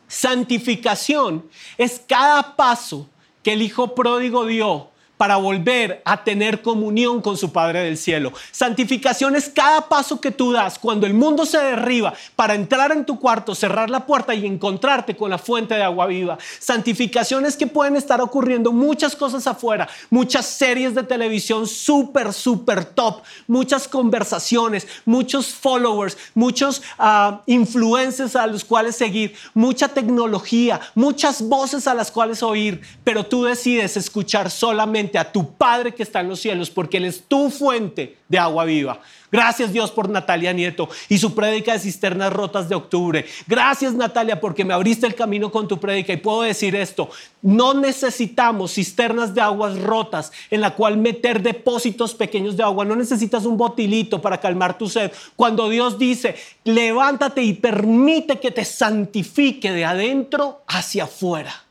Santificación 0.08 1.45
es 1.78 2.02
cada 2.08 2.56
paso 2.56 3.08
que 3.43 3.54
el 3.54 3.62
hijo 3.62 3.93
pródigo 3.93 4.45
dio 4.45 4.89
para 5.19 5.36
volver 5.36 6.01
a 6.05 6.23
tener 6.23 6.62
comunión 6.62 7.21
con 7.21 7.36
su 7.36 7.51
Padre 7.51 7.82
del 7.82 7.97
cielo. 7.97 8.32
Santificación 8.51 9.36
es 9.36 9.49
cada 9.49 9.89
paso 9.89 10.21
que 10.21 10.32
tú 10.32 10.53
das 10.53 10.79
cuando 10.79 11.05
el 11.05 11.13
mundo 11.13 11.45
se 11.45 11.58
derriba 11.58 12.13
para 12.38 12.55
entrar 12.55 12.93
en 12.93 13.03
tu 13.03 13.19
cuarto, 13.19 13.53
cerrar 13.53 13.89
la 13.89 14.05
puerta 14.05 14.34
y 14.34 14.45
encontrarte 14.45 15.17
con 15.17 15.29
la 15.29 15.38
fuente 15.38 15.73
de 15.73 15.84
agua 15.84 16.05
viva. 16.05 16.38
Santificación 16.60 17.45
es 17.45 17.58
que 17.58 17.67
pueden 17.67 17.97
estar 17.97 18.21
ocurriendo 18.21 18.71
muchas 18.71 19.13
cosas 19.13 19.45
afuera, 19.45 19.89
muchas 20.10 20.45
series 20.45 20.95
de 20.95 21.03
televisión 21.03 21.67
súper, 21.67 22.32
súper 22.32 22.86
top, 22.86 23.21
muchas 23.45 23.89
conversaciones, 23.89 24.88
muchos 25.03 25.47
followers, 25.47 26.17
muchos 26.34 26.82
uh, 26.97 27.39
influencers 27.45 28.38
a 28.38 28.47
los 28.47 28.63
cuales 28.63 28.95
seguir, 28.95 29.36
mucha 29.53 29.89
tecnología, 29.89 30.79
muchas 30.95 31.41
voces 31.41 31.88
a 31.88 31.93
las 31.93 32.10
cuales 32.10 32.41
oír, 32.41 32.79
pero 33.03 33.25
tú 33.25 33.43
decides 33.43 33.97
escuchar 33.97 34.49
solamente 34.49 35.09
a 35.17 35.32
tu 35.32 35.54
Padre 35.54 35.93
que 35.93 36.04
está 36.04 36.19
en 36.22 36.30
los 36.30 36.39
cielos, 36.39 36.69
porque 36.69 36.98
Él 36.98 37.06
es 37.06 37.24
tu 37.28 37.50
fuente 37.50 38.17
de 38.28 38.38
agua 38.38 38.65
viva. 38.65 39.00
Gracias 39.32 39.72
Dios 39.72 39.91
por 39.91 40.10
Natalia 40.10 40.54
Nieto 40.54 40.89
y 41.08 41.19
su 41.19 41.36
prédica 41.36 41.74
de 41.74 41.80
cisternas 41.80 42.34
rotas 42.34 42.67
de 42.67 42.76
octubre. 42.76 43.26
Gracias 43.48 43.93
Natalia 43.93 44.41
porque 44.41 44.65
me 44.65 44.74
abriste 44.74 45.06
el 45.06 45.13
camino 45.13 45.52
con 45.52 45.67
tu 45.67 45.80
prédica 45.80 46.13
y 46.13 46.17
puedo 46.17 46.41
decir 46.41 46.76
esto. 46.76 47.10
No 47.41 47.76
necesitamos 47.76 48.74
cisternas 48.74 49.36
de 49.36 49.41
aguas 49.41 49.80
rotas 49.80 50.32
en 50.50 50.62
la 50.62 50.74
cual 50.74 50.98
meter 50.98 51.43
depósitos 51.43 52.15
pequeños 52.15 52.58
de 52.58 52.63
agua. 52.63 52.86
No 52.86 52.95
necesitas 52.95 53.45
un 53.45 53.58
botilito 53.58 54.19
para 54.19 54.39
calmar 54.39 54.78
tu 54.78 54.89
sed. 54.89 55.12
Cuando 55.36 55.69
Dios 55.69 56.00
dice, 56.00 56.36
levántate 56.63 57.43
y 57.43 57.54
permite 57.54 58.39
que 58.39 58.50
te 58.50 58.65
santifique 58.65 59.72
de 59.72 59.86
adentro 59.86 60.63
hacia 60.67 61.04
afuera, 61.04 61.65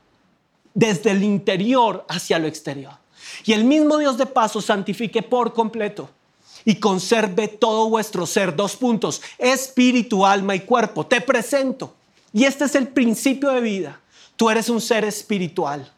desde 0.74 1.10
el 1.10 1.24
interior 1.24 2.04
hacia 2.08 2.38
lo 2.38 2.46
exterior. 2.46 2.97
Y 3.48 3.54
el 3.54 3.64
mismo 3.64 3.96
Dios 3.96 4.18
de 4.18 4.26
paso 4.26 4.60
santifique 4.60 5.22
por 5.22 5.54
completo 5.54 6.10
y 6.66 6.74
conserve 6.74 7.48
todo 7.48 7.88
vuestro 7.88 8.26
ser. 8.26 8.54
Dos 8.54 8.76
puntos, 8.76 9.22
espíritu, 9.38 10.26
alma 10.26 10.54
y 10.54 10.60
cuerpo. 10.60 11.06
Te 11.06 11.22
presento. 11.22 11.94
Y 12.34 12.44
este 12.44 12.66
es 12.66 12.74
el 12.74 12.88
principio 12.88 13.50
de 13.52 13.62
vida. 13.62 14.02
Tú 14.36 14.50
eres 14.50 14.68
un 14.68 14.82
ser 14.82 15.06
espiritual. 15.06 15.90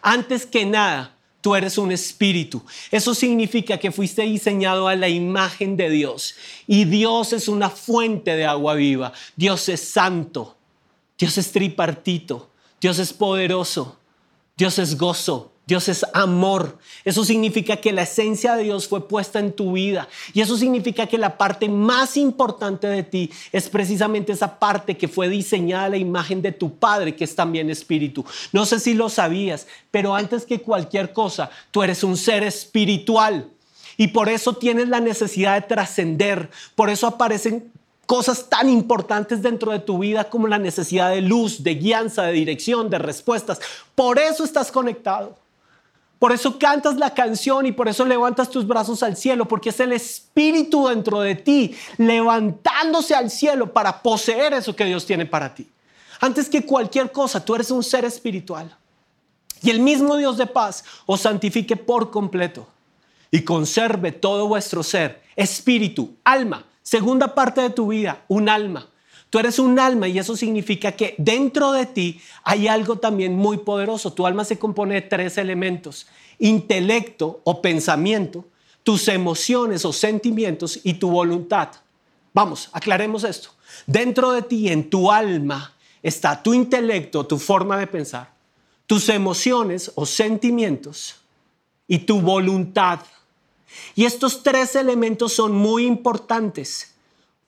Antes 0.00 0.46
que 0.46 0.64
nada, 0.64 1.14
tú 1.42 1.54
eres 1.54 1.76
un 1.76 1.92
espíritu. 1.92 2.62
Eso 2.90 3.14
significa 3.14 3.76
que 3.76 3.92
fuiste 3.92 4.22
diseñado 4.22 4.88
a 4.88 4.96
la 4.96 5.10
imagen 5.10 5.76
de 5.76 5.90
Dios. 5.90 6.34
Y 6.66 6.86
Dios 6.86 7.34
es 7.34 7.48
una 7.48 7.68
fuente 7.68 8.36
de 8.36 8.46
agua 8.46 8.72
viva. 8.72 9.12
Dios 9.36 9.68
es 9.68 9.86
santo. 9.86 10.56
Dios 11.18 11.36
es 11.36 11.52
tripartito. 11.52 12.48
Dios 12.80 12.98
es 12.98 13.12
poderoso. 13.12 13.98
Dios 14.56 14.78
es 14.78 14.96
gozo. 14.96 15.52
Dios 15.68 15.86
es 15.90 16.06
amor. 16.14 16.78
Eso 17.04 17.26
significa 17.26 17.76
que 17.76 17.92
la 17.92 18.00
esencia 18.00 18.56
de 18.56 18.64
Dios 18.64 18.88
fue 18.88 19.06
puesta 19.06 19.38
en 19.38 19.52
tu 19.52 19.72
vida. 19.72 20.08
Y 20.32 20.40
eso 20.40 20.56
significa 20.56 21.06
que 21.06 21.18
la 21.18 21.36
parte 21.36 21.68
más 21.68 22.16
importante 22.16 22.86
de 22.86 23.02
ti 23.02 23.30
es 23.52 23.68
precisamente 23.68 24.32
esa 24.32 24.58
parte 24.58 24.96
que 24.96 25.08
fue 25.08 25.28
diseñada 25.28 25.84
a 25.84 25.88
la 25.90 25.98
imagen 25.98 26.40
de 26.40 26.52
tu 26.52 26.74
Padre, 26.74 27.14
que 27.14 27.24
es 27.24 27.34
también 27.34 27.68
espíritu. 27.68 28.24
No 28.50 28.64
sé 28.64 28.80
si 28.80 28.94
lo 28.94 29.10
sabías, 29.10 29.66
pero 29.90 30.14
antes 30.14 30.46
que 30.46 30.62
cualquier 30.62 31.12
cosa, 31.12 31.50
tú 31.70 31.82
eres 31.82 32.02
un 32.02 32.16
ser 32.16 32.44
espiritual. 32.44 33.50
Y 33.98 34.08
por 34.08 34.30
eso 34.30 34.54
tienes 34.54 34.88
la 34.88 35.00
necesidad 35.00 35.54
de 35.56 35.68
trascender. 35.68 36.48
Por 36.76 36.88
eso 36.88 37.06
aparecen 37.06 37.70
cosas 38.06 38.48
tan 38.48 38.70
importantes 38.70 39.42
dentro 39.42 39.72
de 39.72 39.80
tu 39.80 39.98
vida 39.98 40.30
como 40.30 40.48
la 40.48 40.58
necesidad 40.58 41.10
de 41.10 41.20
luz, 41.20 41.62
de 41.62 41.74
guianza, 41.74 42.22
de 42.22 42.32
dirección, 42.32 42.88
de 42.88 42.98
respuestas. 42.98 43.60
Por 43.94 44.18
eso 44.18 44.44
estás 44.44 44.72
conectado. 44.72 45.36
Por 46.18 46.32
eso 46.32 46.58
cantas 46.58 46.96
la 46.96 47.14
canción 47.14 47.66
y 47.66 47.72
por 47.72 47.88
eso 47.88 48.04
levantas 48.04 48.50
tus 48.50 48.66
brazos 48.66 49.02
al 49.02 49.16
cielo, 49.16 49.46
porque 49.46 49.68
es 49.68 49.78
el 49.78 49.92
Espíritu 49.92 50.88
dentro 50.88 51.20
de 51.20 51.36
ti 51.36 51.76
levantándose 51.96 53.14
al 53.14 53.30
cielo 53.30 53.72
para 53.72 54.02
poseer 54.02 54.52
eso 54.54 54.74
que 54.74 54.84
Dios 54.84 55.06
tiene 55.06 55.26
para 55.26 55.54
ti. 55.54 55.68
Antes 56.20 56.48
que 56.48 56.66
cualquier 56.66 57.12
cosa, 57.12 57.44
tú 57.44 57.54
eres 57.54 57.70
un 57.70 57.84
ser 57.84 58.04
espiritual. 58.04 58.76
Y 59.62 59.70
el 59.70 59.80
mismo 59.80 60.16
Dios 60.16 60.36
de 60.36 60.46
paz 60.46 60.84
os 61.06 61.20
santifique 61.20 61.76
por 61.76 62.10
completo 62.10 62.66
y 63.30 63.42
conserve 63.42 64.12
todo 64.12 64.48
vuestro 64.48 64.82
ser, 64.82 65.22
espíritu, 65.36 66.16
alma, 66.24 66.64
segunda 66.82 67.34
parte 67.34 67.60
de 67.60 67.70
tu 67.70 67.88
vida, 67.88 68.22
un 68.28 68.48
alma. 68.48 68.88
Tú 69.30 69.38
eres 69.38 69.58
un 69.58 69.78
alma 69.78 70.08
y 70.08 70.18
eso 70.18 70.36
significa 70.36 70.92
que 70.92 71.14
dentro 71.18 71.72
de 71.72 71.86
ti 71.86 72.20
hay 72.44 72.66
algo 72.66 72.96
también 72.96 73.36
muy 73.36 73.58
poderoso. 73.58 74.12
Tu 74.12 74.26
alma 74.26 74.44
se 74.44 74.58
compone 74.58 74.94
de 74.94 75.02
tres 75.02 75.36
elementos, 75.36 76.06
intelecto 76.38 77.40
o 77.44 77.60
pensamiento, 77.60 78.46
tus 78.82 79.06
emociones 79.08 79.84
o 79.84 79.92
sentimientos 79.92 80.80
y 80.82 80.94
tu 80.94 81.10
voluntad. 81.10 81.68
Vamos, 82.32 82.70
aclaremos 82.72 83.24
esto. 83.24 83.50
Dentro 83.86 84.32
de 84.32 84.42
ti, 84.42 84.68
en 84.68 84.88
tu 84.88 85.10
alma, 85.10 85.74
está 86.02 86.42
tu 86.42 86.54
intelecto, 86.54 87.26
tu 87.26 87.38
forma 87.38 87.76
de 87.76 87.86
pensar, 87.86 88.32
tus 88.86 89.10
emociones 89.10 89.92
o 89.94 90.06
sentimientos 90.06 91.16
y 91.86 91.98
tu 91.98 92.22
voluntad. 92.22 93.00
Y 93.94 94.06
estos 94.06 94.42
tres 94.42 94.74
elementos 94.74 95.34
son 95.34 95.52
muy 95.52 95.84
importantes 95.84 96.94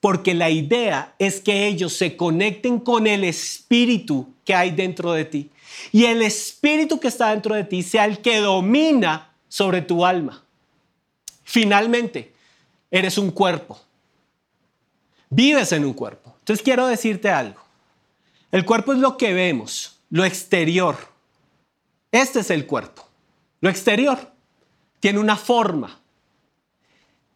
porque 0.01 0.33
la 0.33 0.49
idea 0.49 1.13
es 1.19 1.39
que 1.39 1.67
ellos 1.67 1.93
se 1.93 2.17
conecten 2.17 2.79
con 2.79 3.05
el 3.05 3.23
espíritu 3.23 4.33
que 4.43 4.55
hay 4.55 4.71
dentro 4.71 5.13
de 5.13 5.25
ti. 5.25 5.51
Y 5.91 6.05
el 6.05 6.23
espíritu 6.23 6.99
que 6.99 7.07
está 7.07 7.29
dentro 7.29 7.55
de 7.55 7.63
ti 7.63 7.83
sea 7.83 8.05
el 8.05 8.19
que 8.19 8.39
domina 8.39 9.31
sobre 9.47 9.83
tu 9.83 10.03
alma. 10.03 10.43
Finalmente, 11.43 12.33
eres 12.89 13.19
un 13.19 13.29
cuerpo. 13.29 13.79
Vives 15.29 15.71
en 15.71 15.85
un 15.85 15.93
cuerpo. 15.93 16.35
Entonces 16.39 16.63
quiero 16.63 16.87
decirte 16.87 17.29
algo. 17.29 17.61
El 18.51 18.65
cuerpo 18.65 18.93
es 18.93 18.99
lo 18.99 19.17
que 19.17 19.33
vemos, 19.33 19.99
lo 20.09 20.25
exterior. 20.25 20.97
Este 22.11 22.39
es 22.39 22.49
el 22.49 22.65
cuerpo. 22.65 23.07
Lo 23.61 23.69
exterior 23.69 24.31
tiene 24.99 25.19
una 25.19 25.37
forma. 25.37 25.99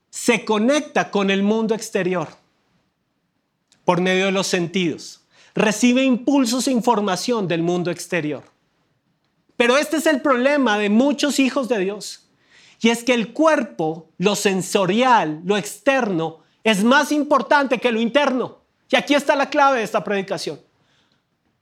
Se 0.10 0.44
conecta 0.44 1.12
con 1.12 1.30
el 1.30 1.44
mundo 1.44 1.76
exterior 1.76 2.28
por 3.86 4.02
medio 4.02 4.26
de 4.26 4.32
los 4.32 4.48
sentidos. 4.48 5.22
Recibe 5.54 6.04
impulsos 6.04 6.68
e 6.68 6.72
información 6.72 7.48
del 7.48 7.64
mundo 7.64 7.92
exterior. 7.92 8.44
Pero 9.56 9.78
este 9.78 9.98
es 9.98 10.06
el 10.06 10.22
problema 10.22 10.78
de 10.78 10.90
muchos 10.90 11.40
hijos 11.40 11.70
de 11.70 11.80
Dios. 11.80 12.28
Y 12.82 12.90
es 12.90 13.04
que 13.04 13.14
el 13.14 13.32
cuerpo, 13.32 14.10
lo 14.18 14.36
sensorial, 14.36 15.40
lo 15.46 15.56
externo, 15.56 16.40
es 16.64 16.84
más 16.84 17.12
importante 17.12 17.80
que 17.80 17.92
lo 17.92 18.02
interno. 18.02 18.60
Y 18.90 18.98
aquí 18.98 19.14
está 19.14 19.36
la 19.36 19.50
clave 19.50 19.78
de 19.78 19.86
esta 19.86 20.04
predicación. 20.04 20.60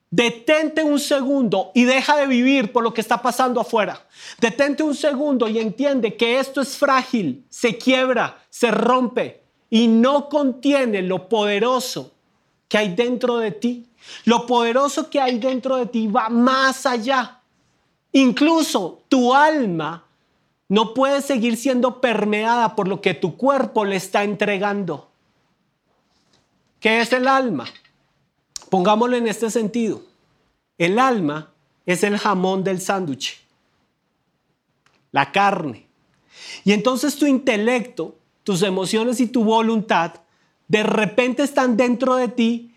Detente 0.09 0.83
un 0.83 0.99
segundo 0.99 1.71
y 1.73 1.85
deja 1.85 2.15
de 2.17 2.27
vivir 2.27 2.71
por 2.71 2.83
lo 2.83 2.93
que 2.93 3.01
está 3.01 3.21
pasando 3.21 3.59
afuera. 3.59 4.05
Detente 4.39 4.83
un 4.83 4.95
segundo 4.95 5.47
y 5.47 5.59
entiende 5.59 6.15
que 6.15 6.39
esto 6.39 6.61
es 6.61 6.77
frágil, 6.77 7.45
se 7.49 7.77
quiebra, 7.77 8.43
se 8.49 8.69
rompe 8.69 9.41
y 9.69 9.87
no 9.87 10.29
contiene 10.29 11.01
lo 11.01 11.27
poderoso 11.27 12.12
que 12.73 12.79
hay 12.79 12.95
dentro 12.95 13.37
de 13.37 13.51
ti. 13.51 13.85
Lo 14.25 14.47
poderoso 14.47 15.07
que 15.07 15.21
hay 15.21 15.37
dentro 15.37 15.75
de 15.75 15.85
ti 15.85 16.07
va 16.07 16.27
más 16.29 16.87
allá. 16.87 17.39
Incluso 18.13 19.03
tu 19.09 19.31
alma 19.31 20.03
no 20.69 20.95
puede 20.95 21.21
seguir 21.21 21.55
siendo 21.55 22.01
permeada 22.01 22.75
por 22.75 22.87
lo 22.87 22.99
que 22.99 23.13
tu 23.13 23.37
cuerpo 23.37 23.85
le 23.85 23.97
está 23.97 24.23
entregando. 24.23 25.07
¿Qué 26.79 26.99
es 26.99 27.13
el 27.13 27.27
alma? 27.27 27.65
Pongámoslo 28.71 29.17
en 29.17 29.27
este 29.27 29.51
sentido. 29.51 30.01
El 30.79 30.97
alma 30.97 31.51
es 31.85 32.01
el 32.01 32.17
jamón 32.17 32.63
del 32.63 32.81
sándwich, 32.81 33.39
la 35.11 35.31
carne. 35.31 35.85
Y 36.63 36.71
entonces 36.71 37.17
tu 37.17 37.27
intelecto, 37.27 38.17
tus 38.43 38.63
emociones 38.63 39.19
y 39.19 39.27
tu 39.27 39.43
voluntad 39.43 40.22
de 40.73 40.81
repente 40.81 41.43
están 41.43 41.77
dentro 41.77 42.15
de 42.15 42.29
ti 42.29 42.75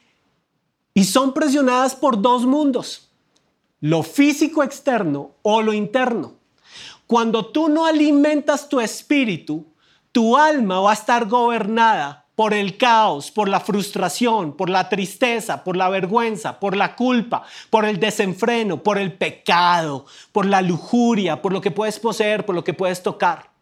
y 0.93 1.05
son 1.05 1.33
presionadas 1.33 1.95
por 1.95 2.21
dos 2.21 2.45
mundos, 2.45 3.11
lo 3.81 4.03
físico 4.03 4.63
externo 4.63 5.31
o 5.41 5.63
lo 5.63 5.73
interno. 5.73 6.35
Cuando 7.07 7.47
tú 7.47 7.71
no 7.71 7.87
alimentas 7.87 8.69
tu 8.69 8.81
espíritu, 8.81 9.65
tu 10.13 10.37
alma 10.37 10.79
va 10.81 10.91
a 10.91 10.95
estar 10.95 11.27
gobernada 11.27 12.27
por 12.35 12.53
el 12.53 12.77
caos, 12.77 13.31
por 13.31 13.49
la 13.49 13.61
frustración, 13.61 14.53
por 14.53 14.69
la 14.69 14.91
tristeza, 14.91 15.65
por 15.65 15.75
la 15.75 15.89
vergüenza, 15.89 16.61
por 16.61 16.77
la 16.77 16.97
culpa, 16.97 17.45
por 17.71 17.87
el 17.87 17.99
desenfreno, 17.99 18.83
por 18.83 18.99
el 18.99 19.15
pecado, 19.15 20.05
por 20.33 20.45
la 20.45 20.61
lujuria, 20.61 21.41
por 21.41 21.51
lo 21.51 21.63
que 21.63 21.71
puedes 21.71 21.99
poseer, 21.99 22.45
por 22.45 22.55
lo 22.55 22.63
que 22.63 22.75
puedes 22.75 23.03
tocar. 23.03 23.56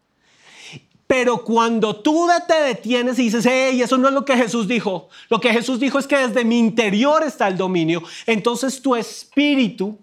Pero 1.07 1.43
cuando 1.43 1.95
tú 1.95 2.27
te 2.47 2.55
detienes 2.55 3.19
y 3.19 3.23
dices, 3.23 3.45
hey, 3.45 3.81
eso 3.81 3.97
no 3.97 4.07
es 4.07 4.13
lo 4.13 4.25
que 4.25 4.35
Jesús 4.35 4.67
dijo, 4.67 5.09
lo 5.29 5.39
que 5.39 5.51
Jesús 5.51 5.79
dijo 5.79 5.99
es 5.99 6.07
que 6.07 6.17
desde 6.17 6.43
mi 6.43 6.57
interior 6.57 7.23
está 7.23 7.47
el 7.47 7.57
dominio, 7.57 8.01
entonces 8.25 8.81
tu 8.81 8.95
espíritu 8.95 9.97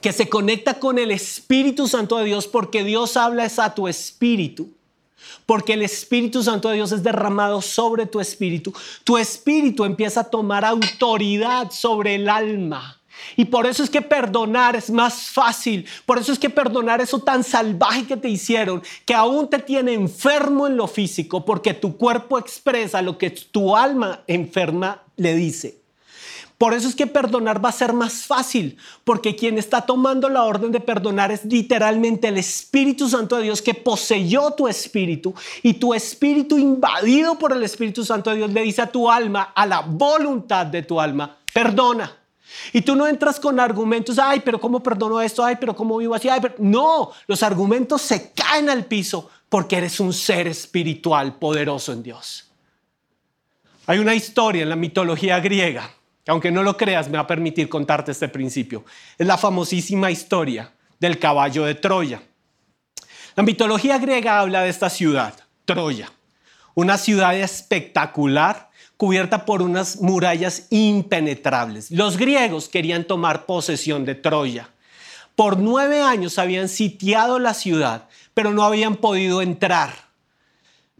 que 0.00 0.12
se 0.12 0.28
conecta 0.28 0.78
con 0.78 0.98
el 0.98 1.10
Espíritu 1.10 1.88
Santo 1.88 2.16
de 2.16 2.24
Dios, 2.24 2.46
porque 2.46 2.84
Dios 2.84 3.16
habla 3.16 3.44
es 3.44 3.58
a 3.58 3.74
tu 3.74 3.88
espíritu, 3.88 4.70
porque 5.46 5.74
el 5.74 5.82
Espíritu 5.82 6.42
Santo 6.42 6.68
de 6.68 6.76
Dios 6.76 6.92
es 6.92 7.02
derramado 7.02 7.60
sobre 7.60 8.06
tu 8.06 8.20
espíritu, 8.20 8.72
tu 9.04 9.18
espíritu 9.18 9.84
empieza 9.84 10.20
a 10.20 10.30
tomar 10.30 10.64
autoridad 10.64 11.70
sobre 11.72 12.14
el 12.14 12.28
alma. 12.28 12.99
Y 13.36 13.46
por 13.46 13.66
eso 13.66 13.82
es 13.82 13.90
que 13.90 14.02
perdonar 14.02 14.76
es 14.76 14.90
más 14.90 15.30
fácil. 15.30 15.86
Por 16.06 16.18
eso 16.18 16.32
es 16.32 16.38
que 16.38 16.50
perdonar 16.50 17.00
eso 17.00 17.20
tan 17.20 17.44
salvaje 17.44 18.06
que 18.06 18.16
te 18.16 18.28
hicieron, 18.28 18.82
que 19.04 19.14
aún 19.14 19.48
te 19.48 19.58
tiene 19.58 19.92
enfermo 19.92 20.66
en 20.66 20.76
lo 20.76 20.86
físico, 20.86 21.44
porque 21.44 21.74
tu 21.74 21.96
cuerpo 21.96 22.38
expresa 22.38 23.02
lo 23.02 23.18
que 23.18 23.30
tu 23.30 23.76
alma 23.76 24.20
enferma 24.26 25.02
le 25.16 25.34
dice. 25.34 25.80
Por 26.60 26.74
eso 26.74 26.88
es 26.88 26.94
que 26.94 27.06
perdonar 27.06 27.64
va 27.64 27.70
a 27.70 27.72
ser 27.72 27.94
más 27.94 28.26
fácil, 28.26 28.76
porque 29.04 29.34
quien 29.34 29.56
está 29.56 29.80
tomando 29.80 30.28
la 30.28 30.44
orden 30.44 30.70
de 30.70 30.80
perdonar 30.80 31.32
es 31.32 31.42
literalmente 31.46 32.28
el 32.28 32.36
Espíritu 32.36 33.08
Santo 33.08 33.36
de 33.36 33.44
Dios 33.44 33.62
que 33.62 33.72
poseyó 33.72 34.50
tu 34.50 34.68
espíritu 34.68 35.32
y 35.62 35.72
tu 35.72 35.94
espíritu 35.94 36.58
invadido 36.58 37.38
por 37.38 37.54
el 37.54 37.62
Espíritu 37.62 38.04
Santo 38.04 38.28
de 38.28 38.36
Dios 38.36 38.50
le 38.50 38.60
dice 38.60 38.82
a 38.82 38.92
tu 38.92 39.10
alma, 39.10 39.54
a 39.54 39.64
la 39.64 39.80
voluntad 39.80 40.66
de 40.66 40.82
tu 40.82 41.00
alma, 41.00 41.38
perdona. 41.54 42.19
Y 42.72 42.82
tú 42.82 42.94
no 42.96 43.06
entras 43.06 43.40
con 43.40 43.58
argumentos, 43.58 44.18
ay, 44.18 44.40
pero 44.44 44.60
¿cómo 44.60 44.82
perdono 44.82 45.20
esto? 45.20 45.44
Ay, 45.44 45.56
pero 45.58 45.74
¿cómo 45.74 45.96
vivo 45.96 46.14
así? 46.14 46.28
Ay, 46.28 46.40
pero... 46.40 46.54
No, 46.58 47.10
los 47.26 47.42
argumentos 47.42 48.02
se 48.02 48.32
caen 48.32 48.70
al 48.70 48.84
piso 48.84 49.30
porque 49.48 49.76
eres 49.76 50.00
un 50.00 50.12
ser 50.12 50.46
espiritual 50.46 51.36
poderoso 51.36 51.92
en 51.92 52.02
Dios. 52.02 52.50
Hay 53.86 53.98
una 53.98 54.14
historia 54.14 54.62
en 54.62 54.68
la 54.68 54.76
mitología 54.76 55.40
griega, 55.40 55.90
que 56.24 56.30
aunque 56.30 56.52
no 56.52 56.62
lo 56.62 56.76
creas, 56.76 57.08
me 57.08 57.16
va 57.18 57.24
a 57.24 57.26
permitir 57.26 57.68
contarte 57.68 58.12
este 58.12 58.28
principio. 58.28 58.84
Es 59.18 59.26
la 59.26 59.36
famosísima 59.36 60.10
historia 60.10 60.72
del 61.00 61.18
caballo 61.18 61.64
de 61.64 61.74
Troya. 61.74 62.22
La 63.34 63.42
mitología 63.42 63.98
griega 63.98 64.38
habla 64.38 64.62
de 64.62 64.68
esta 64.68 64.90
ciudad, 64.90 65.34
Troya, 65.64 66.12
una 66.74 66.98
ciudad 66.98 67.36
espectacular 67.36 68.69
cubierta 69.00 69.46
por 69.46 69.62
unas 69.62 70.02
murallas 70.02 70.66
impenetrables. 70.68 71.90
Los 71.90 72.18
griegos 72.18 72.68
querían 72.68 73.04
tomar 73.04 73.46
posesión 73.46 74.04
de 74.04 74.14
Troya. 74.14 74.68
Por 75.34 75.56
nueve 75.56 76.02
años 76.02 76.38
habían 76.38 76.68
sitiado 76.68 77.38
la 77.38 77.54
ciudad, 77.54 78.08
pero 78.34 78.52
no 78.52 78.62
habían 78.62 78.96
podido 78.96 79.40
entrar. 79.40 79.94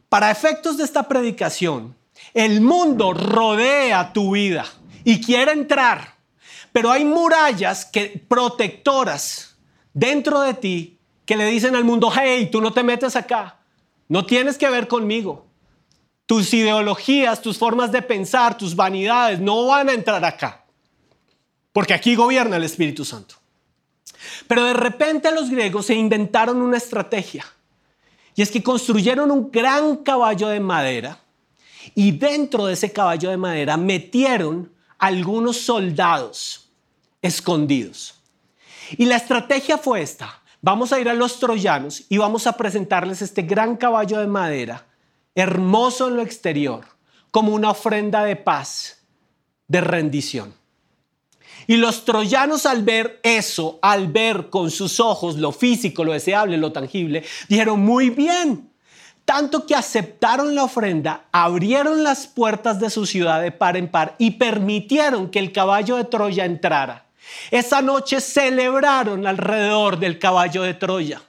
Para 0.09 0.31
efectos 0.31 0.79
de 0.79 0.85
esta 0.85 1.09
predicación, 1.09 1.95
el 2.33 2.63
mundo 2.63 3.13
rodea 3.13 4.15
tu 4.15 4.31
vida 4.31 4.65
y 5.05 5.21
quiere 5.21 5.53
entrar, 5.53 6.15
pero 6.73 6.91
hay 6.91 7.05
murallas 7.05 7.85
que, 7.85 8.25
protectoras 8.27 9.59
dentro 9.93 10.41
de 10.41 10.55
ti 10.55 10.99
que 11.27 11.37
le 11.37 11.45
dicen 11.45 11.77
al 11.77 11.85
mundo, 11.85 12.11
hey, 12.11 12.49
tú 12.51 12.63
no 12.63 12.73
te 12.73 12.83
metes 12.83 13.15
acá, 13.15 13.59
no 14.09 14.25
tienes 14.25 14.57
que 14.57 14.71
ver 14.71 14.89
conmigo. 14.89 15.50
Tus 16.31 16.55
ideologías, 16.55 17.43
tus 17.43 17.59
formas 17.59 17.91
de 17.91 18.03
pensar, 18.03 18.57
tus 18.57 18.77
vanidades 18.77 19.41
no 19.41 19.67
van 19.67 19.89
a 19.89 19.95
entrar 19.95 20.25
acá, 20.25 20.65
porque 21.73 21.93
aquí 21.93 22.15
gobierna 22.15 22.57
el 22.57 22.63
Espíritu 22.63 23.05
Santo. 23.05 23.35
Pero 24.47 24.65
de 24.65 24.75
repente 24.75 25.33
los 25.33 25.51
griegos 25.51 25.87
se 25.87 25.97
inventaron 25.97 26.63
una 26.63 26.77
estrategia, 26.77 27.45
y 28.37 28.43
es 28.43 28.51
que 28.53 28.63
construyeron 28.63 29.33
un 29.33 29.51
gran 29.51 29.97
caballo 30.05 30.47
de 30.47 30.61
madera, 30.61 31.19
y 31.97 32.13
dentro 32.13 32.67
de 32.67 32.75
ese 32.75 32.93
caballo 32.93 33.29
de 33.31 33.37
madera 33.37 33.77
metieron 33.77 34.73
algunos 34.99 35.57
soldados 35.57 36.71
escondidos. 37.21 38.15
Y 38.97 39.07
la 39.07 39.17
estrategia 39.17 39.79
fue 39.79 40.01
esta. 40.01 40.41
Vamos 40.63 40.93
a 40.93 41.01
ir 41.01 41.09
a 41.09 41.15
los 41.15 41.41
troyanos 41.41 42.05
y 42.09 42.19
vamos 42.19 42.47
a 42.47 42.57
presentarles 42.57 43.21
este 43.21 43.43
gran 43.43 43.77
caballo 43.77 44.21
de 44.21 44.29
madera 44.29 44.87
hermoso 45.35 46.09
en 46.09 46.17
lo 46.17 46.23
exterior, 46.23 46.87
como 47.31 47.53
una 47.53 47.71
ofrenda 47.71 48.25
de 48.25 48.37
paz, 48.37 49.03
de 49.69 49.81
rendición. 49.81 50.55
Y 51.67 51.77
los 51.77 52.05
troyanos 52.05 52.67
al 52.67 52.83
ver 52.83 53.21
eso, 53.23 53.79
al 53.83 54.09
ver 54.09 54.51
con 54.51 54.71
sus 54.71 54.99
ojos 54.99 55.37
lo 55.37 55.53
físico, 55.53 56.05
lo 56.05 56.13
deseable, 56.13 56.57
lo 56.57 56.73
tangible, 56.73 57.25
dijeron, 57.49 57.81
muy 57.81 58.11
bien, 58.11 58.71
tanto 59.25 59.67
que 59.67 59.77
aceptaron 59.77 60.57
la 60.57 60.65
ofrenda, 60.65 61.27
abrieron 61.31 62.03
las 62.03 62.27
puertas 62.27 62.81
de 62.81 62.91
su 62.91 63.07
ciudad 63.07 63.41
de 63.41 63.53
par 63.53 63.77
en 63.77 63.89
par 63.89 64.17
y 64.19 64.33
permitieron 64.33 65.31
que 65.31 65.39
el 65.39 65.53
caballo 65.53 65.97
de 65.97 66.05
Troya 66.05 66.45
entrara. 66.45 67.07
Esa 67.53 67.83
noche 67.83 68.21
celebraron 68.21 69.27
alrededor 69.27 70.01
del 70.01 70.19
caballo 70.19 70.63
de 70.63 70.75
Troya. 70.75 71.23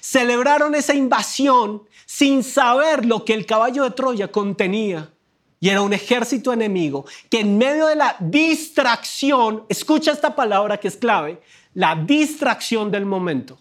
Celebraron 0.00 0.74
esa 0.74 0.94
invasión 0.94 1.84
sin 2.12 2.42
saber 2.42 3.06
lo 3.06 3.24
que 3.24 3.34
el 3.34 3.46
caballo 3.46 3.84
de 3.84 3.92
Troya 3.92 4.32
contenía. 4.32 5.12
Y 5.60 5.68
era 5.68 5.80
un 5.80 5.92
ejército 5.92 6.52
enemigo 6.52 7.04
que 7.28 7.38
en 7.38 7.56
medio 7.56 7.86
de 7.86 7.94
la 7.94 8.16
distracción, 8.18 9.62
escucha 9.68 10.10
esta 10.10 10.34
palabra 10.34 10.78
que 10.78 10.88
es 10.88 10.96
clave, 10.96 11.40
la 11.72 11.94
distracción 11.94 12.90
del 12.90 13.06
momento. 13.06 13.60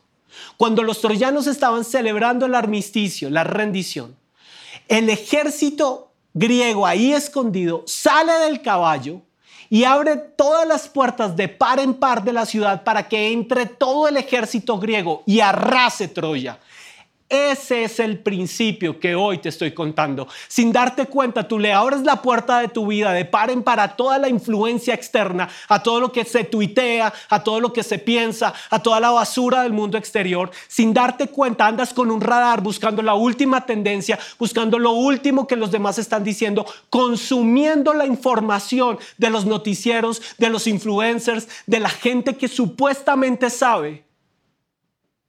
Cuando 0.57 0.81
los 0.81 0.99
troyanos 0.99 1.45
estaban 1.45 1.85
celebrando 1.85 2.47
el 2.47 2.55
armisticio, 2.55 3.29
la 3.29 3.43
rendición, 3.43 4.15
el 4.87 5.11
ejército 5.11 6.11
griego 6.33 6.87
ahí 6.87 7.13
escondido 7.13 7.83
sale 7.85 8.33
del 8.45 8.63
caballo 8.63 9.21
y 9.69 9.83
abre 9.83 10.17
todas 10.17 10.67
las 10.67 10.89
puertas 10.89 11.35
de 11.35 11.49
par 11.49 11.79
en 11.79 11.93
par 11.93 12.23
de 12.23 12.33
la 12.33 12.47
ciudad 12.47 12.83
para 12.83 13.07
que 13.07 13.31
entre 13.31 13.67
todo 13.67 14.07
el 14.07 14.17
ejército 14.17 14.79
griego 14.79 15.21
y 15.27 15.39
arrase 15.39 16.07
Troya. 16.07 16.57
Ese 17.29 17.83
es 17.83 17.99
el 17.99 18.17
principio 18.17 18.99
que 18.99 19.13
hoy 19.13 19.37
te 19.37 19.49
estoy 19.49 19.71
contando. 19.71 20.27
Sin 20.47 20.71
darte 20.71 21.05
cuenta, 21.05 21.47
tú 21.47 21.59
le 21.59 21.71
abres 21.71 22.01
la 22.01 22.23
puerta 22.23 22.59
de 22.59 22.69
tu 22.69 22.87
vida 22.87 23.13
de 23.13 23.23
par 23.23 23.51
en 23.51 23.61
par 23.61 23.79
a 23.79 23.95
toda 23.95 24.17
la 24.17 24.27
influencia 24.27 24.95
externa, 24.95 25.47
a 25.67 25.83
todo 25.83 25.99
lo 25.99 26.11
que 26.11 26.25
se 26.25 26.43
tuitea, 26.43 27.13
a 27.29 27.43
todo 27.43 27.59
lo 27.59 27.71
que 27.71 27.83
se 27.83 27.99
piensa, 27.99 28.55
a 28.71 28.81
toda 28.81 28.99
la 28.99 29.11
basura 29.11 29.61
del 29.61 29.73
mundo 29.73 29.95
exterior. 29.95 30.49
Sin 30.67 30.91
darte 30.91 31.27
cuenta, 31.27 31.67
andas 31.67 31.93
con 31.93 32.09
un 32.09 32.19
radar 32.19 32.61
buscando 32.61 33.03
la 33.03 33.13
última 33.13 33.63
tendencia, 33.63 34.17
buscando 34.39 34.79
lo 34.79 34.93
último 34.93 35.45
que 35.45 35.55
los 35.55 35.69
demás 35.69 35.99
están 35.99 36.23
diciendo, 36.23 36.65
consumiendo 36.89 37.93
la 37.93 38.07
información 38.07 38.97
de 39.19 39.29
los 39.29 39.45
noticieros, 39.45 40.19
de 40.39 40.49
los 40.49 40.65
influencers, 40.65 41.47
de 41.67 41.79
la 41.79 41.89
gente 41.89 42.37
que 42.37 42.47
supuestamente 42.47 43.51
sabe, 43.51 44.03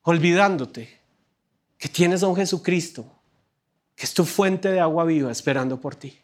olvidándote 0.01 1.00
que 1.81 1.88
tienes 1.88 2.23
a 2.23 2.29
un 2.29 2.37
Jesucristo, 2.37 3.11
que 3.97 4.05
es 4.05 4.12
tu 4.12 4.27
fuente 4.27 4.71
de 4.71 4.81
agua 4.81 5.05
viva 5.05 5.33
esperando 5.33 5.81
por 5.81 5.97
ti. 5.97 6.16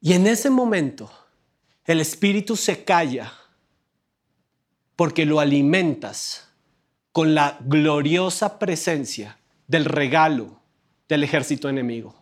Y 0.00 0.12
en 0.12 0.28
ese 0.28 0.50
momento 0.50 1.10
el 1.84 2.00
Espíritu 2.00 2.56
se 2.56 2.84
calla 2.84 3.32
porque 4.94 5.26
lo 5.26 5.40
alimentas 5.40 6.48
con 7.10 7.34
la 7.34 7.58
gloriosa 7.60 8.60
presencia 8.60 9.36
del 9.66 9.84
regalo 9.84 10.60
del 11.08 11.24
ejército 11.24 11.68
enemigo. 11.68 12.14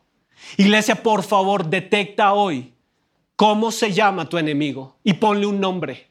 Iglesia, 0.56 1.02
por 1.02 1.22
favor, 1.22 1.66
detecta 1.66 2.32
hoy 2.32 2.72
cómo 3.36 3.70
se 3.70 3.92
llama 3.92 4.30
tu 4.30 4.38
enemigo 4.38 4.96
y 5.04 5.12
ponle 5.12 5.44
un 5.44 5.60
nombre. 5.60 6.08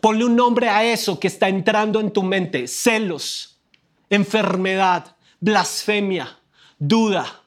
Ponle 0.00 0.26
un 0.26 0.36
nombre 0.36 0.68
a 0.68 0.84
eso 0.84 1.18
que 1.18 1.28
está 1.28 1.48
entrando 1.48 2.00
en 2.00 2.12
tu 2.12 2.22
mente, 2.22 2.68
celos, 2.68 3.51
enfermedad, 4.12 5.16
blasfemia, 5.40 6.38
duda, 6.78 7.42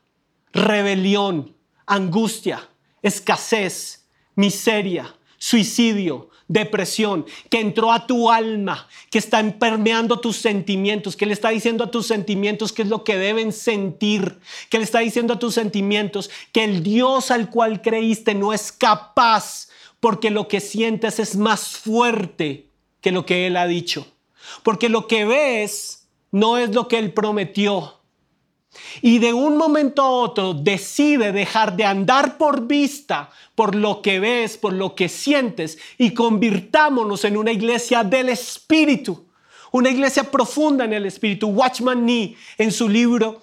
rebelión, 0.51 1.55
angustia, 1.85 2.67
escasez, 3.03 4.07
miseria, 4.35 5.15
suicidio, 5.37 6.31
depresión, 6.47 7.23
que 7.51 7.59
entró 7.59 7.91
a 7.91 8.07
tu 8.07 8.31
alma, 8.31 8.87
que 9.11 9.19
está 9.19 9.43
permeando 9.59 10.19
tus 10.19 10.37
sentimientos, 10.37 11.15
que 11.15 11.27
le 11.27 11.33
está 11.33 11.49
diciendo 11.49 11.83
a 11.83 11.91
tus 11.91 12.07
sentimientos 12.07 12.73
qué 12.73 12.81
es 12.81 12.87
lo 12.87 13.03
que 13.03 13.15
deben 13.15 13.53
sentir, 13.53 14.39
que 14.71 14.79
le 14.79 14.85
está 14.85 14.99
diciendo 14.99 15.35
a 15.35 15.39
tus 15.39 15.53
sentimientos 15.53 16.31
que 16.51 16.63
el 16.63 16.81
Dios 16.81 17.29
al 17.29 17.51
cual 17.51 17.83
creíste 17.83 18.33
no 18.33 18.53
es 18.53 18.71
capaz, 18.71 19.69
porque 19.99 20.31
lo 20.31 20.47
que 20.47 20.61
sientes 20.61 21.19
es 21.19 21.35
más 21.35 21.77
fuerte 21.77 22.69
que 23.01 23.11
lo 23.11 23.23
que 23.23 23.45
Él 23.45 23.55
ha 23.55 23.67
dicho, 23.67 24.07
porque 24.63 24.89
lo 24.89 25.07
que 25.07 25.25
ves 25.25 26.04
no 26.35 26.57
es 26.57 26.75
lo 26.75 26.89
que 26.89 26.99
Él 26.99 27.13
prometió. 27.13 27.93
Y 29.01 29.19
de 29.19 29.31
un 29.31 29.55
momento 29.55 30.01
a 30.01 30.09
otro 30.09 30.53
decide 30.53 31.31
dejar 31.31 31.77
de 31.77 31.85
andar 31.85 32.37
por 32.37 32.67
vista, 32.67 33.29
por 33.55 33.73
lo 33.73 34.01
que 34.01 34.19
ves, 34.19 34.57
por 34.57 34.73
lo 34.73 34.95
que 34.95 35.07
sientes, 35.07 35.77
y 35.97 36.13
convirtámonos 36.13 37.23
en 37.23 37.37
una 37.37 37.53
iglesia 37.53 38.03
del 38.03 38.27
Espíritu, 38.27 39.27
una 39.71 39.89
iglesia 39.89 40.29
profunda 40.29 40.83
en 40.83 40.91
el 40.91 41.05
Espíritu. 41.05 41.47
Watchman 41.47 42.05
Nee, 42.05 42.35
en 42.57 42.73
su 42.73 42.89
libro 42.89 43.41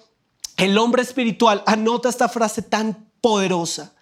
El 0.55 0.77
hombre 0.77 1.01
espiritual, 1.01 1.63
anota 1.65 2.09
esta 2.09 2.29
frase 2.29 2.61
tan 2.61 3.09
poderosa. 3.21 3.95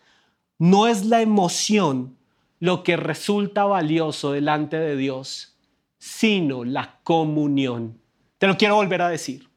No 0.60 0.88
es 0.88 1.06
la 1.06 1.22
emoción 1.22 2.18
lo 2.60 2.84
que 2.84 2.98
resulta 2.98 3.64
valioso 3.64 4.34
delante 4.34 4.76
de 4.76 4.98
Dios, 4.98 5.56
sino 5.98 6.66
la 6.66 7.00
comunión. 7.04 8.01
Te 8.42 8.48
lo 8.48 8.58
quiero 8.58 8.74
volver 8.74 9.04
a 9.04 9.10
decir. 9.10 9.48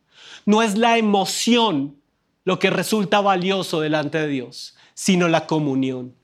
No 0.44 0.60
es 0.60 0.76
la 0.76 0.98
emoción 0.98 1.96
lo 2.44 2.58
que 2.58 2.68
resulta 2.68 3.22
valioso 3.22 3.80
delante 3.80 4.18
de 4.18 4.28
Dios, 4.28 4.76
sino 4.92 5.26
la 5.26 5.46
comunión. 5.46 6.14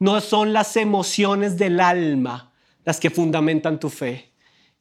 No 0.00 0.20
son 0.20 0.52
las 0.52 0.76
emociones 0.76 1.58
del 1.58 1.78
alma 1.78 2.50
las 2.84 2.98
que 2.98 3.10
fundamentan 3.10 3.78
tu 3.78 3.88
fe, 3.88 4.32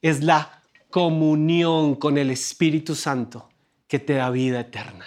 es 0.01 0.23
la 0.23 0.63
comunión 0.89 1.93
con 1.93 2.17
el 2.17 2.31
Espíritu 2.31 2.95
Santo 2.95 3.49
que 3.87 3.99
te 3.99 4.13
da 4.13 4.31
vida 4.31 4.61
eterna. 4.61 5.05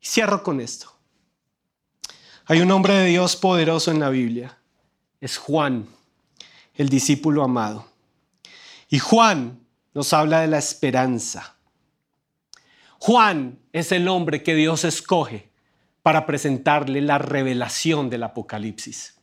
Y 0.00 0.06
cierro 0.06 0.44
con 0.44 0.60
esto. 0.60 0.92
Hay 2.46 2.60
un 2.60 2.70
hombre 2.70 2.94
de 2.94 3.06
Dios 3.06 3.34
poderoso 3.34 3.90
en 3.90 3.98
la 3.98 4.10
Biblia. 4.10 4.56
Es 5.20 5.36
Juan, 5.36 5.88
el 6.74 6.88
discípulo 6.88 7.42
amado. 7.42 7.88
Y 8.88 9.00
Juan 9.00 9.58
nos 9.94 10.12
habla 10.12 10.40
de 10.40 10.46
la 10.46 10.58
esperanza. 10.58 11.56
Juan 12.98 13.58
es 13.72 13.92
el 13.92 14.08
hombre 14.08 14.42
que 14.42 14.54
Dios 14.54 14.84
escoge 14.84 15.50
para 16.02 16.26
presentarle 16.26 17.00
la 17.00 17.18
revelación 17.18 18.10
del 18.10 18.22
Apocalipsis. 18.22 19.20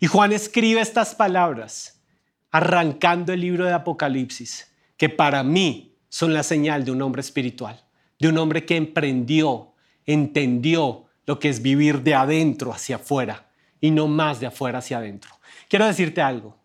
Y 0.00 0.06
Juan 0.06 0.32
escribe 0.32 0.80
estas 0.80 1.14
palabras 1.14 2.02
arrancando 2.50 3.32
el 3.32 3.40
libro 3.40 3.64
de 3.64 3.72
Apocalipsis, 3.72 4.70
que 4.96 5.08
para 5.08 5.42
mí 5.42 5.96
son 6.08 6.34
la 6.34 6.42
señal 6.42 6.84
de 6.84 6.90
un 6.90 7.00
hombre 7.02 7.20
espiritual, 7.20 7.82
de 8.18 8.28
un 8.28 8.38
hombre 8.38 8.66
que 8.66 8.76
emprendió, 8.76 9.74
entendió 10.04 11.06
lo 11.26 11.38
que 11.38 11.48
es 11.48 11.62
vivir 11.62 12.02
de 12.02 12.14
adentro 12.14 12.72
hacia 12.72 12.96
afuera 12.96 13.48
y 13.80 13.90
no 13.90 14.08
más 14.08 14.40
de 14.40 14.46
afuera 14.46 14.78
hacia 14.78 14.98
adentro. 14.98 15.30
Quiero 15.68 15.86
decirte 15.86 16.20
algo. 16.20 16.61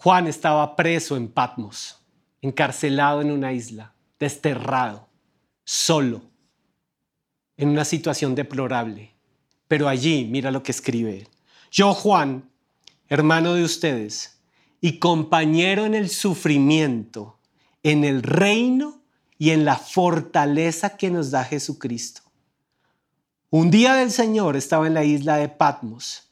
Juan 0.00 0.28
estaba 0.28 0.76
preso 0.76 1.16
en 1.16 1.26
Patmos, 1.26 2.00
encarcelado 2.40 3.20
en 3.20 3.32
una 3.32 3.52
isla, 3.52 3.94
desterrado, 4.20 5.08
solo, 5.64 6.22
en 7.56 7.70
una 7.70 7.84
situación 7.84 8.36
deplorable. 8.36 9.12
Pero 9.66 9.88
allí, 9.88 10.24
mira 10.24 10.52
lo 10.52 10.62
que 10.62 10.70
escribe. 10.70 11.26
Yo, 11.72 11.94
Juan, 11.94 12.48
hermano 13.08 13.54
de 13.54 13.64
ustedes 13.64 14.38
y 14.80 15.00
compañero 15.00 15.84
en 15.84 15.96
el 15.96 16.10
sufrimiento, 16.10 17.36
en 17.82 18.04
el 18.04 18.22
reino 18.22 19.02
y 19.36 19.50
en 19.50 19.64
la 19.64 19.74
fortaleza 19.74 20.96
que 20.96 21.10
nos 21.10 21.32
da 21.32 21.42
Jesucristo. 21.42 22.22
Un 23.50 23.72
día 23.72 23.94
del 23.94 24.12
Señor 24.12 24.56
estaba 24.56 24.86
en 24.86 24.94
la 24.94 25.02
isla 25.02 25.38
de 25.38 25.48
Patmos 25.48 26.27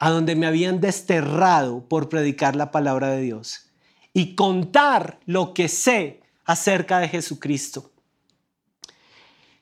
a 0.00 0.10
donde 0.10 0.34
me 0.34 0.46
habían 0.46 0.80
desterrado 0.80 1.86
por 1.86 2.08
predicar 2.08 2.56
la 2.56 2.70
palabra 2.70 3.10
de 3.10 3.20
Dios 3.20 3.70
y 4.14 4.34
contar 4.34 5.20
lo 5.26 5.52
que 5.52 5.68
sé 5.68 6.22
acerca 6.46 6.98
de 6.98 7.08
Jesucristo. 7.08 7.92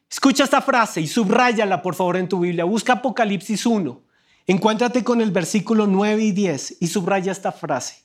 Escucha 0.09 0.45
esta 0.45 0.63
frase 0.63 1.01
y 1.01 1.09
subráyala 1.09 1.83
por 1.83 1.97
favor 1.97 2.17
en 2.17 2.29
tu 2.29 2.41
Biblia. 2.41 2.65
Busca 2.65 2.95
Apocalipsis 2.95 3.67
1. 3.67 4.01
Encuéntrate 4.47 5.03
con 5.03 5.21
el 5.21 5.33
versículo 5.33 5.89
9 5.89 6.23
y 6.23 6.33
10 6.33 6.77
y 6.81 6.87
subraya 6.87 7.33
esta 7.33 7.51
frase. 7.51 8.05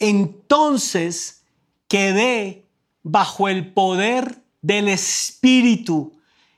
Entonces 0.00 1.44
quedé 1.86 2.66
bajo 3.04 3.48
el 3.48 3.72
poder 3.72 4.42
del 4.62 4.88
Espíritu 4.88 6.12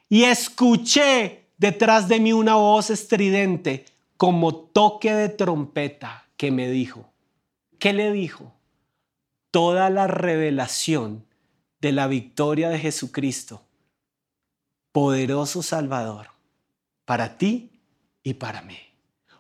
y 0.09 0.25
escuché 0.25 1.51
detrás 1.59 2.09
de 2.09 2.21
mí 2.21 2.33
una 2.33 2.55
voz 2.55 2.89
estridente 2.89 3.92
como 4.23 4.55
toque 4.55 5.13
de 5.13 5.29
trompeta 5.29 6.29
que 6.37 6.53
me 6.53 6.71
dijo. 6.71 7.13
¿Qué 7.81 7.93
le 7.93 8.13
dijo? 8.13 8.55
Toda 9.51 9.91
la 9.91 10.07
revelación 10.07 11.27
de 11.81 11.91
la 11.91 12.07
victoria 12.07 12.69
de 12.69 12.79
Jesucristo, 12.79 13.65
poderoso 14.93 15.61
Salvador, 15.61 16.29
para 17.05 17.37
ti 17.37 17.81
y 18.23 18.35
para 18.35 18.63
mí. 18.63 18.79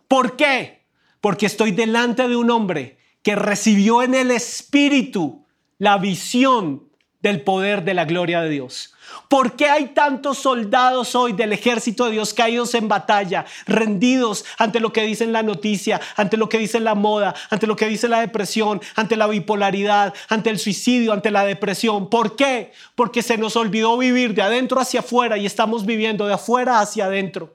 ¿Por 0.09 0.35
qué? 0.35 0.83
Porque 1.21 1.47
estoy 1.47 1.71
delante 1.71 2.27
de 2.27 2.35
un 2.35 2.51
hombre 2.51 2.99
que 3.23 3.37
recibió 3.37 4.03
en 4.03 4.17
el 4.17 4.33
Espíritu 4.33 5.47
la 5.79 5.97
visión 5.99 6.91
del 7.21 7.43
poder 7.45 7.85
de 7.85 7.95
la 7.95 8.05
gloria 8.05 8.41
de 8.41 8.51
Dios. 8.51 8.92
¿Por 9.29 9.57
qué 9.57 9.67
hay 9.67 9.87
tantos 9.89 10.39
soldados 10.39 11.15
hoy 11.15 11.33
del 11.33 11.53
ejército 11.53 12.05
de 12.05 12.13
Dios 12.13 12.35
caídos 12.35 12.75
en 12.75 12.89
batalla, 12.89 13.45
rendidos 13.67 14.45
ante 14.59 14.81
lo 14.81 14.93
que 14.93 15.03
dice 15.03 15.27
la 15.27 15.43
noticia, 15.43 16.01
ante 16.17 16.37
lo 16.37 16.49
que 16.49 16.59
dice 16.59 16.81
la 16.81 16.95
moda, 16.95 17.35
ante 17.51 17.67
lo 17.67 17.77
que 17.77 17.89
dice 17.89 18.09
la 18.09 18.21
depresión, 18.21 18.81
ante 18.95 19.17
la 19.17 19.27
bipolaridad, 19.27 20.15
ante 20.29 20.51
el 20.51 20.59
suicidio, 20.59 21.13
ante 21.13 21.31
la 21.31 21.45
depresión? 21.45 22.11
¿Por 22.11 22.37
qué? 22.37 22.73
Porque 22.95 23.23
se 23.23 23.39
nos 23.39 23.57
olvidó 23.57 23.97
vivir 23.99 24.35
de 24.35 24.43
adentro 24.43 24.81
hacia 24.81 25.01
afuera 25.01 25.37
y 25.37 25.47
estamos 25.47 25.87
viviendo 25.87 26.27
de 26.27 26.35
afuera 26.35 26.81
hacia 26.81 27.07
adentro. 27.07 27.55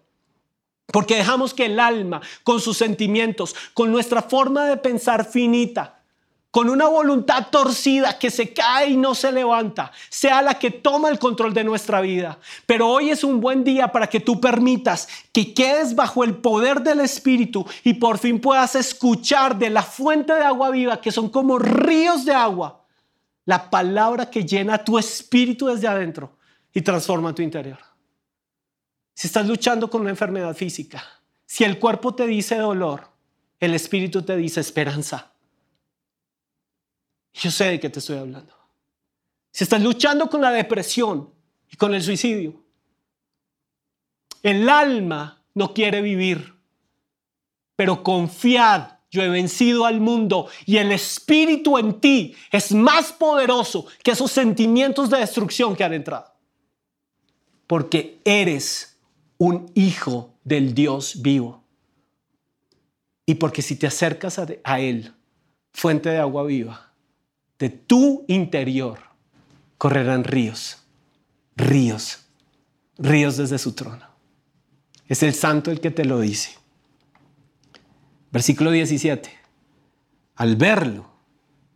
Porque 0.88 1.18
dejamos 1.18 1.54
que 1.54 1.66
el 1.66 1.80
alma, 1.80 2.22
con 2.44 2.62
sus 2.62 2.78
sentimientos, 2.78 3.56
con 3.74 3.92
nuestra 3.92 4.22
forma 4.22 4.66
de 4.66 4.78
pensar 4.78 5.26
finita, 5.26 5.97
con 6.52 6.70
una 6.70 6.88
voluntad 6.88 7.48
torcida 7.52 8.18
que 8.18 8.32
se 8.32 8.54
cae 8.54 8.92
y 8.92 8.98
no 8.98 9.14
se 9.14 9.32
levanta, 9.32 9.92
sea 10.10 10.42
la 10.42 10.58
que 10.58 10.72
toma 10.72 11.10
el 11.10 11.20
control 11.20 11.54
de 11.54 11.64
nuestra 11.64 12.02
vida. 12.02 12.40
Pero 12.66 12.88
hoy 12.88 13.10
es 13.10 13.24
un 13.24 13.42
buen 13.42 13.64
día 13.64 13.92
para 13.92 14.08
que 14.08 14.20
tú 14.20 14.40
permitas 14.40 15.08
que 15.32 15.54
quedes 15.54 15.94
bajo 15.94 16.24
el 16.24 16.36
poder 16.36 16.82
del 16.82 17.02
Espíritu 17.02 17.66
y 17.84 17.96
por 17.96 18.18
fin 18.18 18.40
puedas 18.40 18.76
escuchar 18.76 19.58
de 19.58 19.70
la 19.70 19.84
fuente 19.84 20.34
de 20.34 20.44
agua 20.44 20.70
viva, 20.70 21.02
que 21.02 21.12
son 21.12 21.30
como 21.30 21.60
ríos 21.60 22.26
de 22.26 22.34
agua, 22.34 22.86
la 23.46 23.70
palabra 23.70 24.30
que 24.30 24.46
llena 24.46 24.84
tu 24.84 24.98
espíritu 24.98 25.68
desde 25.68 25.88
adentro 25.88 26.38
y 26.74 26.82
transforma 26.82 27.34
tu 27.34 27.42
interior. 27.42 27.80
Si 29.14 29.28
estás 29.28 29.48
luchando 29.48 29.90
con 29.90 30.02
una 30.02 30.12
enfermedad 30.12 30.56
física, 30.56 31.04
si 31.46 31.64
el 31.64 31.80
cuerpo 31.80 32.14
te 32.14 32.28
dice 32.28 32.56
dolor, 32.58 33.10
el 33.60 33.74
espíritu 33.74 34.22
te 34.22 34.36
dice 34.36 34.60
esperanza. 34.60 35.32
Yo 37.42 37.52
sé 37.52 37.66
de 37.66 37.80
qué 37.80 37.90
te 37.90 38.00
estoy 38.00 38.18
hablando. 38.18 38.54
Si 39.52 39.64
estás 39.64 39.82
luchando 39.82 40.30
con 40.30 40.42
la 40.42 40.52
depresión 40.52 41.30
y 41.70 41.76
con 41.76 41.94
el 41.94 42.02
suicidio, 42.02 42.64
el 44.44 44.70
alma 44.70 45.44
no 45.54 45.74
quiere 45.74 46.02
vivir, 46.02 46.56
pero 47.76 48.04
confiad, 48.04 48.98
yo 49.10 49.22
he 49.22 49.30
vencido 49.30 49.86
al 49.86 50.00
mundo 50.00 50.48
y 50.66 50.78
el 50.78 50.92
espíritu 50.92 51.78
en 51.78 52.00
ti 52.00 52.36
es 52.52 52.72
más 52.72 53.14
poderoso 53.14 53.88
que 54.04 54.12
esos 54.12 54.32
sentimientos 54.32 55.10
de 55.10 55.20
destrucción 55.20 55.76
que 55.76 55.84
han 55.84 55.94
entrado. 55.94 56.34
Porque 57.66 58.20
eres 58.24 58.98
un 59.38 59.72
hijo 59.76 60.34
del 60.44 60.74
Dios 60.74 61.22
vivo. 61.22 61.64
Y 63.26 63.36
porque 63.36 63.62
si 63.62 63.76
te 63.76 63.88
acercas 63.88 64.40
a, 64.64 64.80
Él, 64.80 65.14
fuente 65.74 66.10
de 66.10 66.18
agua 66.18 66.44
viva, 66.44 66.87
de 67.60 67.70
tu 67.70 68.26
interior 68.28 69.00
correrán 69.78 70.24
ríos, 70.24 70.84
ríos, 71.56 72.26
ríos 72.98 73.38
desde 73.38 73.58
su 73.58 73.74
trono. 73.74 74.06
Es 75.08 75.24
el 75.24 75.34
santo 75.34 75.72
el 75.72 75.80
que 75.80 75.92
te 75.92 76.06
lo 76.06 76.20
dice. 76.20 76.56
Versículo 78.32 78.72
17. 78.72 79.32
Al 80.36 80.56
verlo, 80.56 81.10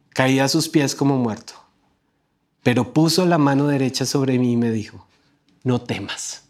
caí 0.10 0.40
a 0.40 0.48
sus 0.48 0.70
pies 0.70 0.94
como 0.94 1.18
muerto, 1.18 1.54
pero 2.62 2.94
puso 2.94 3.26
la 3.26 3.38
mano 3.38 3.68
derecha 3.68 4.06
sobre 4.06 4.38
mí 4.38 4.54
y 4.54 4.58
me 4.58 4.70
dijo, 4.72 5.08
no 5.64 5.82
temas, 5.82 6.44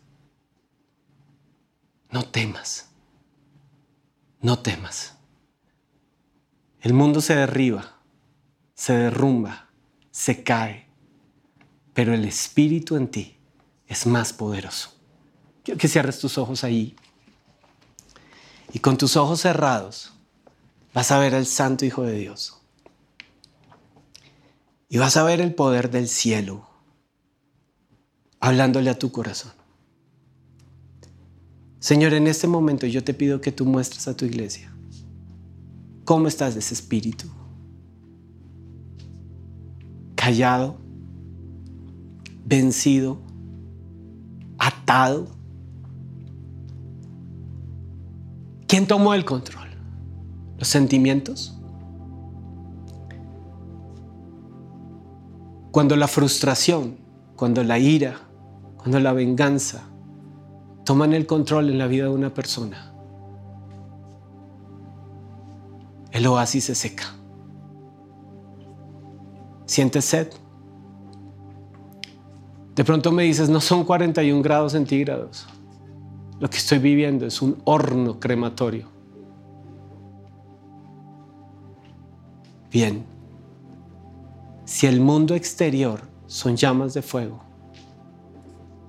no 2.10 2.24
temas, 2.24 2.90
no 4.42 4.60
temas. 4.60 5.16
El 6.82 6.94
mundo 6.94 7.22
se 7.22 7.36
derriba 7.36 8.01
se 8.82 8.94
derrumba, 8.94 9.70
se 10.10 10.42
cae, 10.42 10.88
pero 11.94 12.16
el 12.16 12.26
Espíritu 12.26 12.96
en 12.96 13.10
ti 13.10 13.38
es 13.86 14.08
más 14.08 14.34
poderoso. 14.34 14.90
Quiero 15.64 15.78
que 15.80 15.88
cierres 15.88 16.18
tus 16.18 16.40
ojos 16.40 16.64
ahí 16.64 16.96
y 18.74 18.80
con 18.80 18.98
tus 18.98 19.18
ojos 19.18 19.42
cerrados 19.42 20.14
vas 20.96 21.12
a 21.12 21.20
ver 21.20 21.36
al 21.36 21.46
Santo 21.46 21.86
Hijo 21.86 22.02
de 22.02 22.14
Dios. 22.14 22.58
Y 24.90 24.98
vas 24.98 25.16
a 25.16 25.24
ver 25.26 25.42
el 25.42 25.54
poder 25.54 25.92
del 25.92 26.08
cielo 26.08 26.68
hablándole 28.40 28.90
a 28.90 28.98
tu 28.98 29.12
corazón. 29.12 29.52
Señor, 31.78 32.16
en 32.16 32.26
este 32.26 32.48
momento 32.48 32.88
yo 32.88 33.04
te 33.04 33.14
pido 33.14 33.42
que 33.42 33.52
tú 33.52 33.64
muestres 33.64 34.08
a 34.08 34.18
tu 34.18 34.26
iglesia 34.26 34.74
cómo 36.04 36.28
estás 36.28 36.56
de 36.56 36.62
ese 36.62 36.74
espíritu 36.74 37.32
callado, 40.22 40.76
vencido, 42.46 43.18
atado. 44.60 45.26
¿Quién 48.68 48.86
tomó 48.86 49.16
el 49.16 49.26
control? 49.26 49.68
¿Los 50.60 50.68
sentimientos? 50.68 51.58
Cuando 55.72 55.96
la 55.96 56.08
frustración, 56.08 56.98
cuando 57.36 57.64
la 57.64 57.80
ira, 57.80 58.20
cuando 58.78 59.00
la 59.00 59.14
venganza 59.14 59.86
toman 60.86 61.14
el 61.14 61.26
control 61.26 61.72
en 61.72 61.80
la 61.80 61.88
vida 61.88 62.04
de 62.04 62.12
una 62.12 62.32
persona, 62.32 62.94
el 66.12 66.28
oasis 66.28 66.66
se 66.66 66.76
seca. 66.76 67.21
¿Sientes 69.72 70.04
sed? 70.04 70.28
De 72.76 72.84
pronto 72.84 73.10
me 73.14 73.24
dices, 73.24 73.48
no 73.48 73.62
son 73.62 73.86
41 73.86 74.42
grados 74.42 74.74
centígrados. 74.74 75.48
Lo 76.42 76.50
que 76.50 76.58
estoy 76.58 76.80
viviendo 76.80 77.26
es 77.26 77.42
un 77.42 77.56
horno 77.64 78.20
crematorio. 78.20 78.90
Bien, 82.70 83.06
si 84.66 84.88
el 84.88 85.00
mundo 85.00 85.36
exterior 85.36 86.02
son 86.28 86.58
llamas 86.58 86.94
de 86.94 87.02
fuego, 87.02 87.40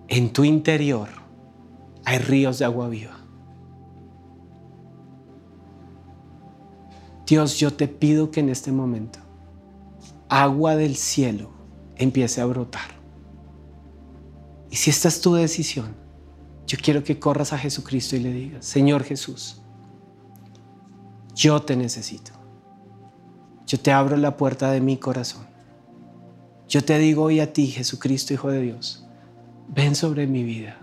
en 0.09 0.33
tu 0.33 0.42
interior 0.42 1.07
hay 2.05 2.18
ríos 2.18 2.59
de 2.59 2.64
agua 2.64 2.88
viva. 2.88 3.16
Dios, 7.25 7.57
yo 7.61 7.73
te 7.73 7.87
pido 7.87 8.33
que 8.33 8.40
en 8.40 8.49
este 8.49 8.73
momento 8.73 9.21
agua 10.33 10.77
del 10.77 10.97
cielo 10.97 11.51
empiece 11.97 12.40
a 12.40 12.47
brotar. 12.47 12.90
Y 14.71 14.77
si 14.77 14.88
esta 14.88 15.09
es 15.09 15.21
tu 15.21 15.35
decisión, 15.35 15.95
yo 16.66 16.79
quiero 16.83 17.05
que 17.05 17.18
corras 17.18 17.53
a 17.53 17.59
Jesucristo 17.59 18.16
y 18.16 18.21
le 18.21 18.33
digas, 18.33 18.64
Señor 18.64 19.05
Jesús, 19.05 19.61
yo 21.35 21.61
te 21.61 21.77
necesito. 21.77 22.33
Yo 23.66 23.79
te 23.79 23.92
abro 23.92 24.16
la 24.16 24.38
puerta 24.38 24.71
de 24.71 24.81
mi 24.81 24.97
corazón. 24.97 25.47
Yo 26.66 26.83
te 26.83 26.99
digo 26.99 27.25
hoy 27.25 27.40
a 27.40 27.53
ti, 27.53 27.66
Jesucristo, 27.66 28.33
Hijo 28.33 28.51
de 28.51 28.62
Dios, 28.62 29.07
ven 29.68 29.95
sobre 29.95 30.27
mi 30.27 30.45
vida. 30.45 30.79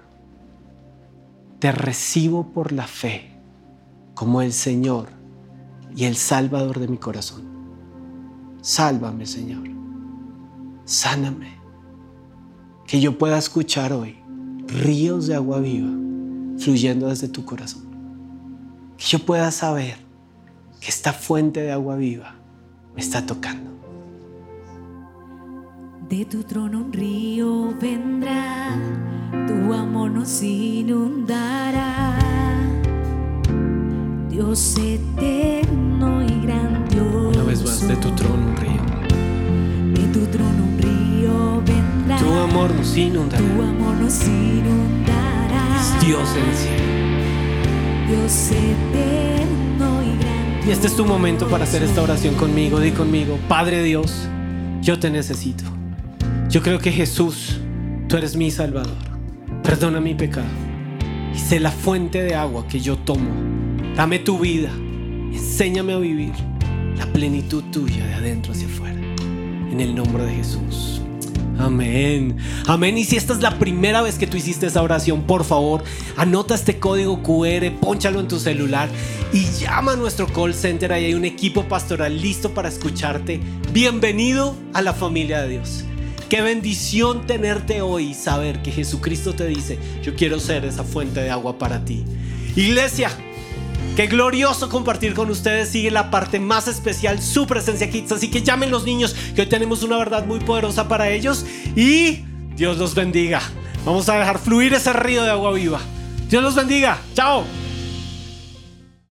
Te 1.57 1.71
recibo 1.71 2.53
por 2.53 2.71
la 2.71 2.85
fe 2.85 3.31
como 4.13 4.43
el 4.43 4.53
Señor 4.53 5.07
y 5.95 6.05
el 6.05 6.15
Salvador 6.15 6.79
de 6.79 6.87
mi 6.87 6.97
corazón. 6.97 7.58
Sálvame, 8.61 9.25
Señor. 9.25 9.67
Sáname. 10.85 11.59
Que 12.87 12.99
yo 12.99 13.17
pueda 13.17 13.37
escuchar 13.37 13.93
hoy 13.93 14.17
ríos 14.67 15.27
de 15.27 15.35
agua 15.35 15.59
viva 15.59 15.89
fluyendo 16.57 17.07
desde 17.07 17.27
tu 17.27 17.45
corazón. 17.45 17.83
Que 18.97 19.05
yo 19.05 19.19
pueda 19.19 19.51
saber 19.51 19.95
que 20.79 20.89
esta 20.89 21.13
fuente 21.13 21.61
de 21.61 21.71
agua 21.71 21.95
viva 21.95 22.35
me 22.95 23.01
está 23.01 23.25
tocando. 23.25 23.69
De 26.09 26.25
tu 26.25 26.43
trono 26.43 26.79
un 26.79 26.91
río 26.91 27.73
vendrá, 27.79 28.75
tu 29.47 29.73
amor 29.73 30.09
nos 30.11 30.41
inundará. 30.41 32.17
Dios 34.29 34.75
eterno 34.77 36.23
y 36.23 36.41
grandioso. 36.41 36.78
De 37.59 37.95
tu 37.97 38.09
trono 38.11 38.35
un 38.35 38.55
río. 38.55 38.81
De 39.93 40.07
tu 40.13 40.25
trono 40.27 40.63
un 40.63 40.77
río 40.79 41.61
vendrá. 41.65 42.17
Tu 42.17 42.33
amor 42.33 42.73
nos 42.73 42.95
inundará. 42.95 43.43
Tu 43.43 43.61
amor 43.61 43.95
nos 43.97 44.23
inundará. 44.25 45.77
Es 45.77 46.05
Dios 46.05 46.29
en 46.37 46.49
el 46.49 46.55
cielo. 46.55 46.83
Dios 48.07 48.51
eterno 48.51 50.01
y 50.03 50.23
grandioso. 50.23 50.69
Y 50.69 50.71
este 50.71 50.87
es 50.87 50.95
tu 50.95 51.05
momento 51.05 51.49
para 51.49 51.65
hacer 51.65 51.83
esta 51.83 52.01
oración 52.01 52.35
conmigo. 52.35 52.79
Di 52.79 52.91
conmigo, 52.91 53.37
Padre 53.49 53.83
Dios, 53.83 54.29
yo 54.81 54.97
te 54.97 55.09
necesito. 55.09 55.65
Yo 56.49 56.61
creo 56.63 56.79
que 56.79 56.93
Jesús, 56.93 57.59
tú 58.07 58.15
eres 58.15 58.37
mi 58.37 58.51
Salvador. 58.51 58.95
Perdona 59.63 59.99
mi 59.99 60.15
pecado. 60.15 60.47
Y 61.35 61.37
sé 61.37 61.59
la 61.59 61.71
fuente 61.71 62.23
de 62.23 62.35
agua 62.35 62.65
que 62.69 62.79
yo 62.79 62.95
tomo. 62.95 63.31
Dame 63.97 64.19
tu 64.19 64.39
vida. 64.39 64.71
Enséñame 65.33 65.91
a 65.91 65.97
vivir 65.97 66.31
la 66.99 67.05
plenitud 67.13 67.63
tuya 67.71 68.05
de 68.05 68.13
adentro 68.13 68.51
hacia 68.51 68.67
afuera. 68.67 68.99
En 69.71 69.79
el 69.79 69.95
nombre 69.95 70.25
de 70.25 70.35
Jesús. 70.35 71.01
Amén. 71.57 72.37
Amén. 72.67 72.97
Y 72.97 73.05
si 73.05 73.15
esta 73.15 73.31
es 73.31 73.39
la 73.39 73.57
primera 73.57 74.01
vez 74.01 74.17
que 74.17 74.27
tú 74.27 74.35
hiciste 74.35 74.67
esa 74.67 74.81
oración, 74.81 75.23
por 75.23 75.45
favor, 75.45 75.81
anota 76.17 76.55
este 76.55 76.77
código 76.77 77.23
QR, 77.23 77.71
ponchalo 77.79 78.19
en 78.19 78.27
tu 78.27 78.37
celular 78.37 78.89
y 79.31 79.45
llama 79.45 79.93
a 79.93 79.95
nuestro 79.95 80.27
call 80.27 80.53
center. 80.53 80.91
Ahí 80.91 81.05
hay 81.05 81.13
un 81.13 81.23
equipo 81.23 81.63
pastoral 81.63 82.21
listo 82.21 82.53
para 82.53 82.67
escucharte. 82.67 83.39
Bienvenido 83.71 84.55
a 84.73 84.81
la 84.81 84.93
familia 84.93 85.41
de 85.41 85.49
Dios. 85.49 85.85
Qué 86.27 86.41
bendición 86.41 87.25
tenerte 87.25 87.81
hoy 87.81 88.07
y 88.07 88.13
saber 88.13 88.61
que 88.61 88.71
Jesucristo 88.71 89.33
te 89.33 89.47
dice, 89.47 89.79
yo 90.03 90.15
quiero 90.15 90.39
ser 90.39 90.65
esa 90.65 90.83
fuente 90.83 91.21
de 91.21 91.29
agua 91.29 91.57
para 91.57 91.83
ti. 91.85 92.03
Iglesia, 92.55 93.09
Qué 93.99 94.07
glorioso 94.07 94.69
compartir 94.69 95.13
con 95.13 95.29
ustedes. 95.29 95.71
Sigue 95.71 95.91
la 95.91 96.09
parte 96.09 96.39
más 96.39 96.69
especial, 96.69 97.21
su 97.21 97.45
presencia 97.45 97.89
Kids. 97.89 98.13
Así 98.13 98.31
que 98.31 98.41
llamen 98.41 98.71
los 98.71 98.85
niños, 98.85 99.13
que 99.35 99.41
hoy 99.41 99.47
tenemos 99.47 99.83
una 99.83 99.97
verdad 99.97 100.25
muy 100.25 100.39
poderosa 100.39 100.87
para 100.87 101.09
ellos. 101.09 101.45
Y 101.75 102.23
Dios 102.55 102.77
los 102.77 102.95
bendiga. 102.95 103.41
Vamos 103.83 104.07
a 104.07 104.17
dejar 104.17 104.39
fluir 104.39 104.73
ese 104.73 104.93
río 104.93 105.23
de 105.23 105.31
agua 105.31 105.51
viva. 105.51 105.81
Dios 106.29 106.41
los 106.41 106.55
bendiga. 106.55 106.97
Chao. 107.13 107.43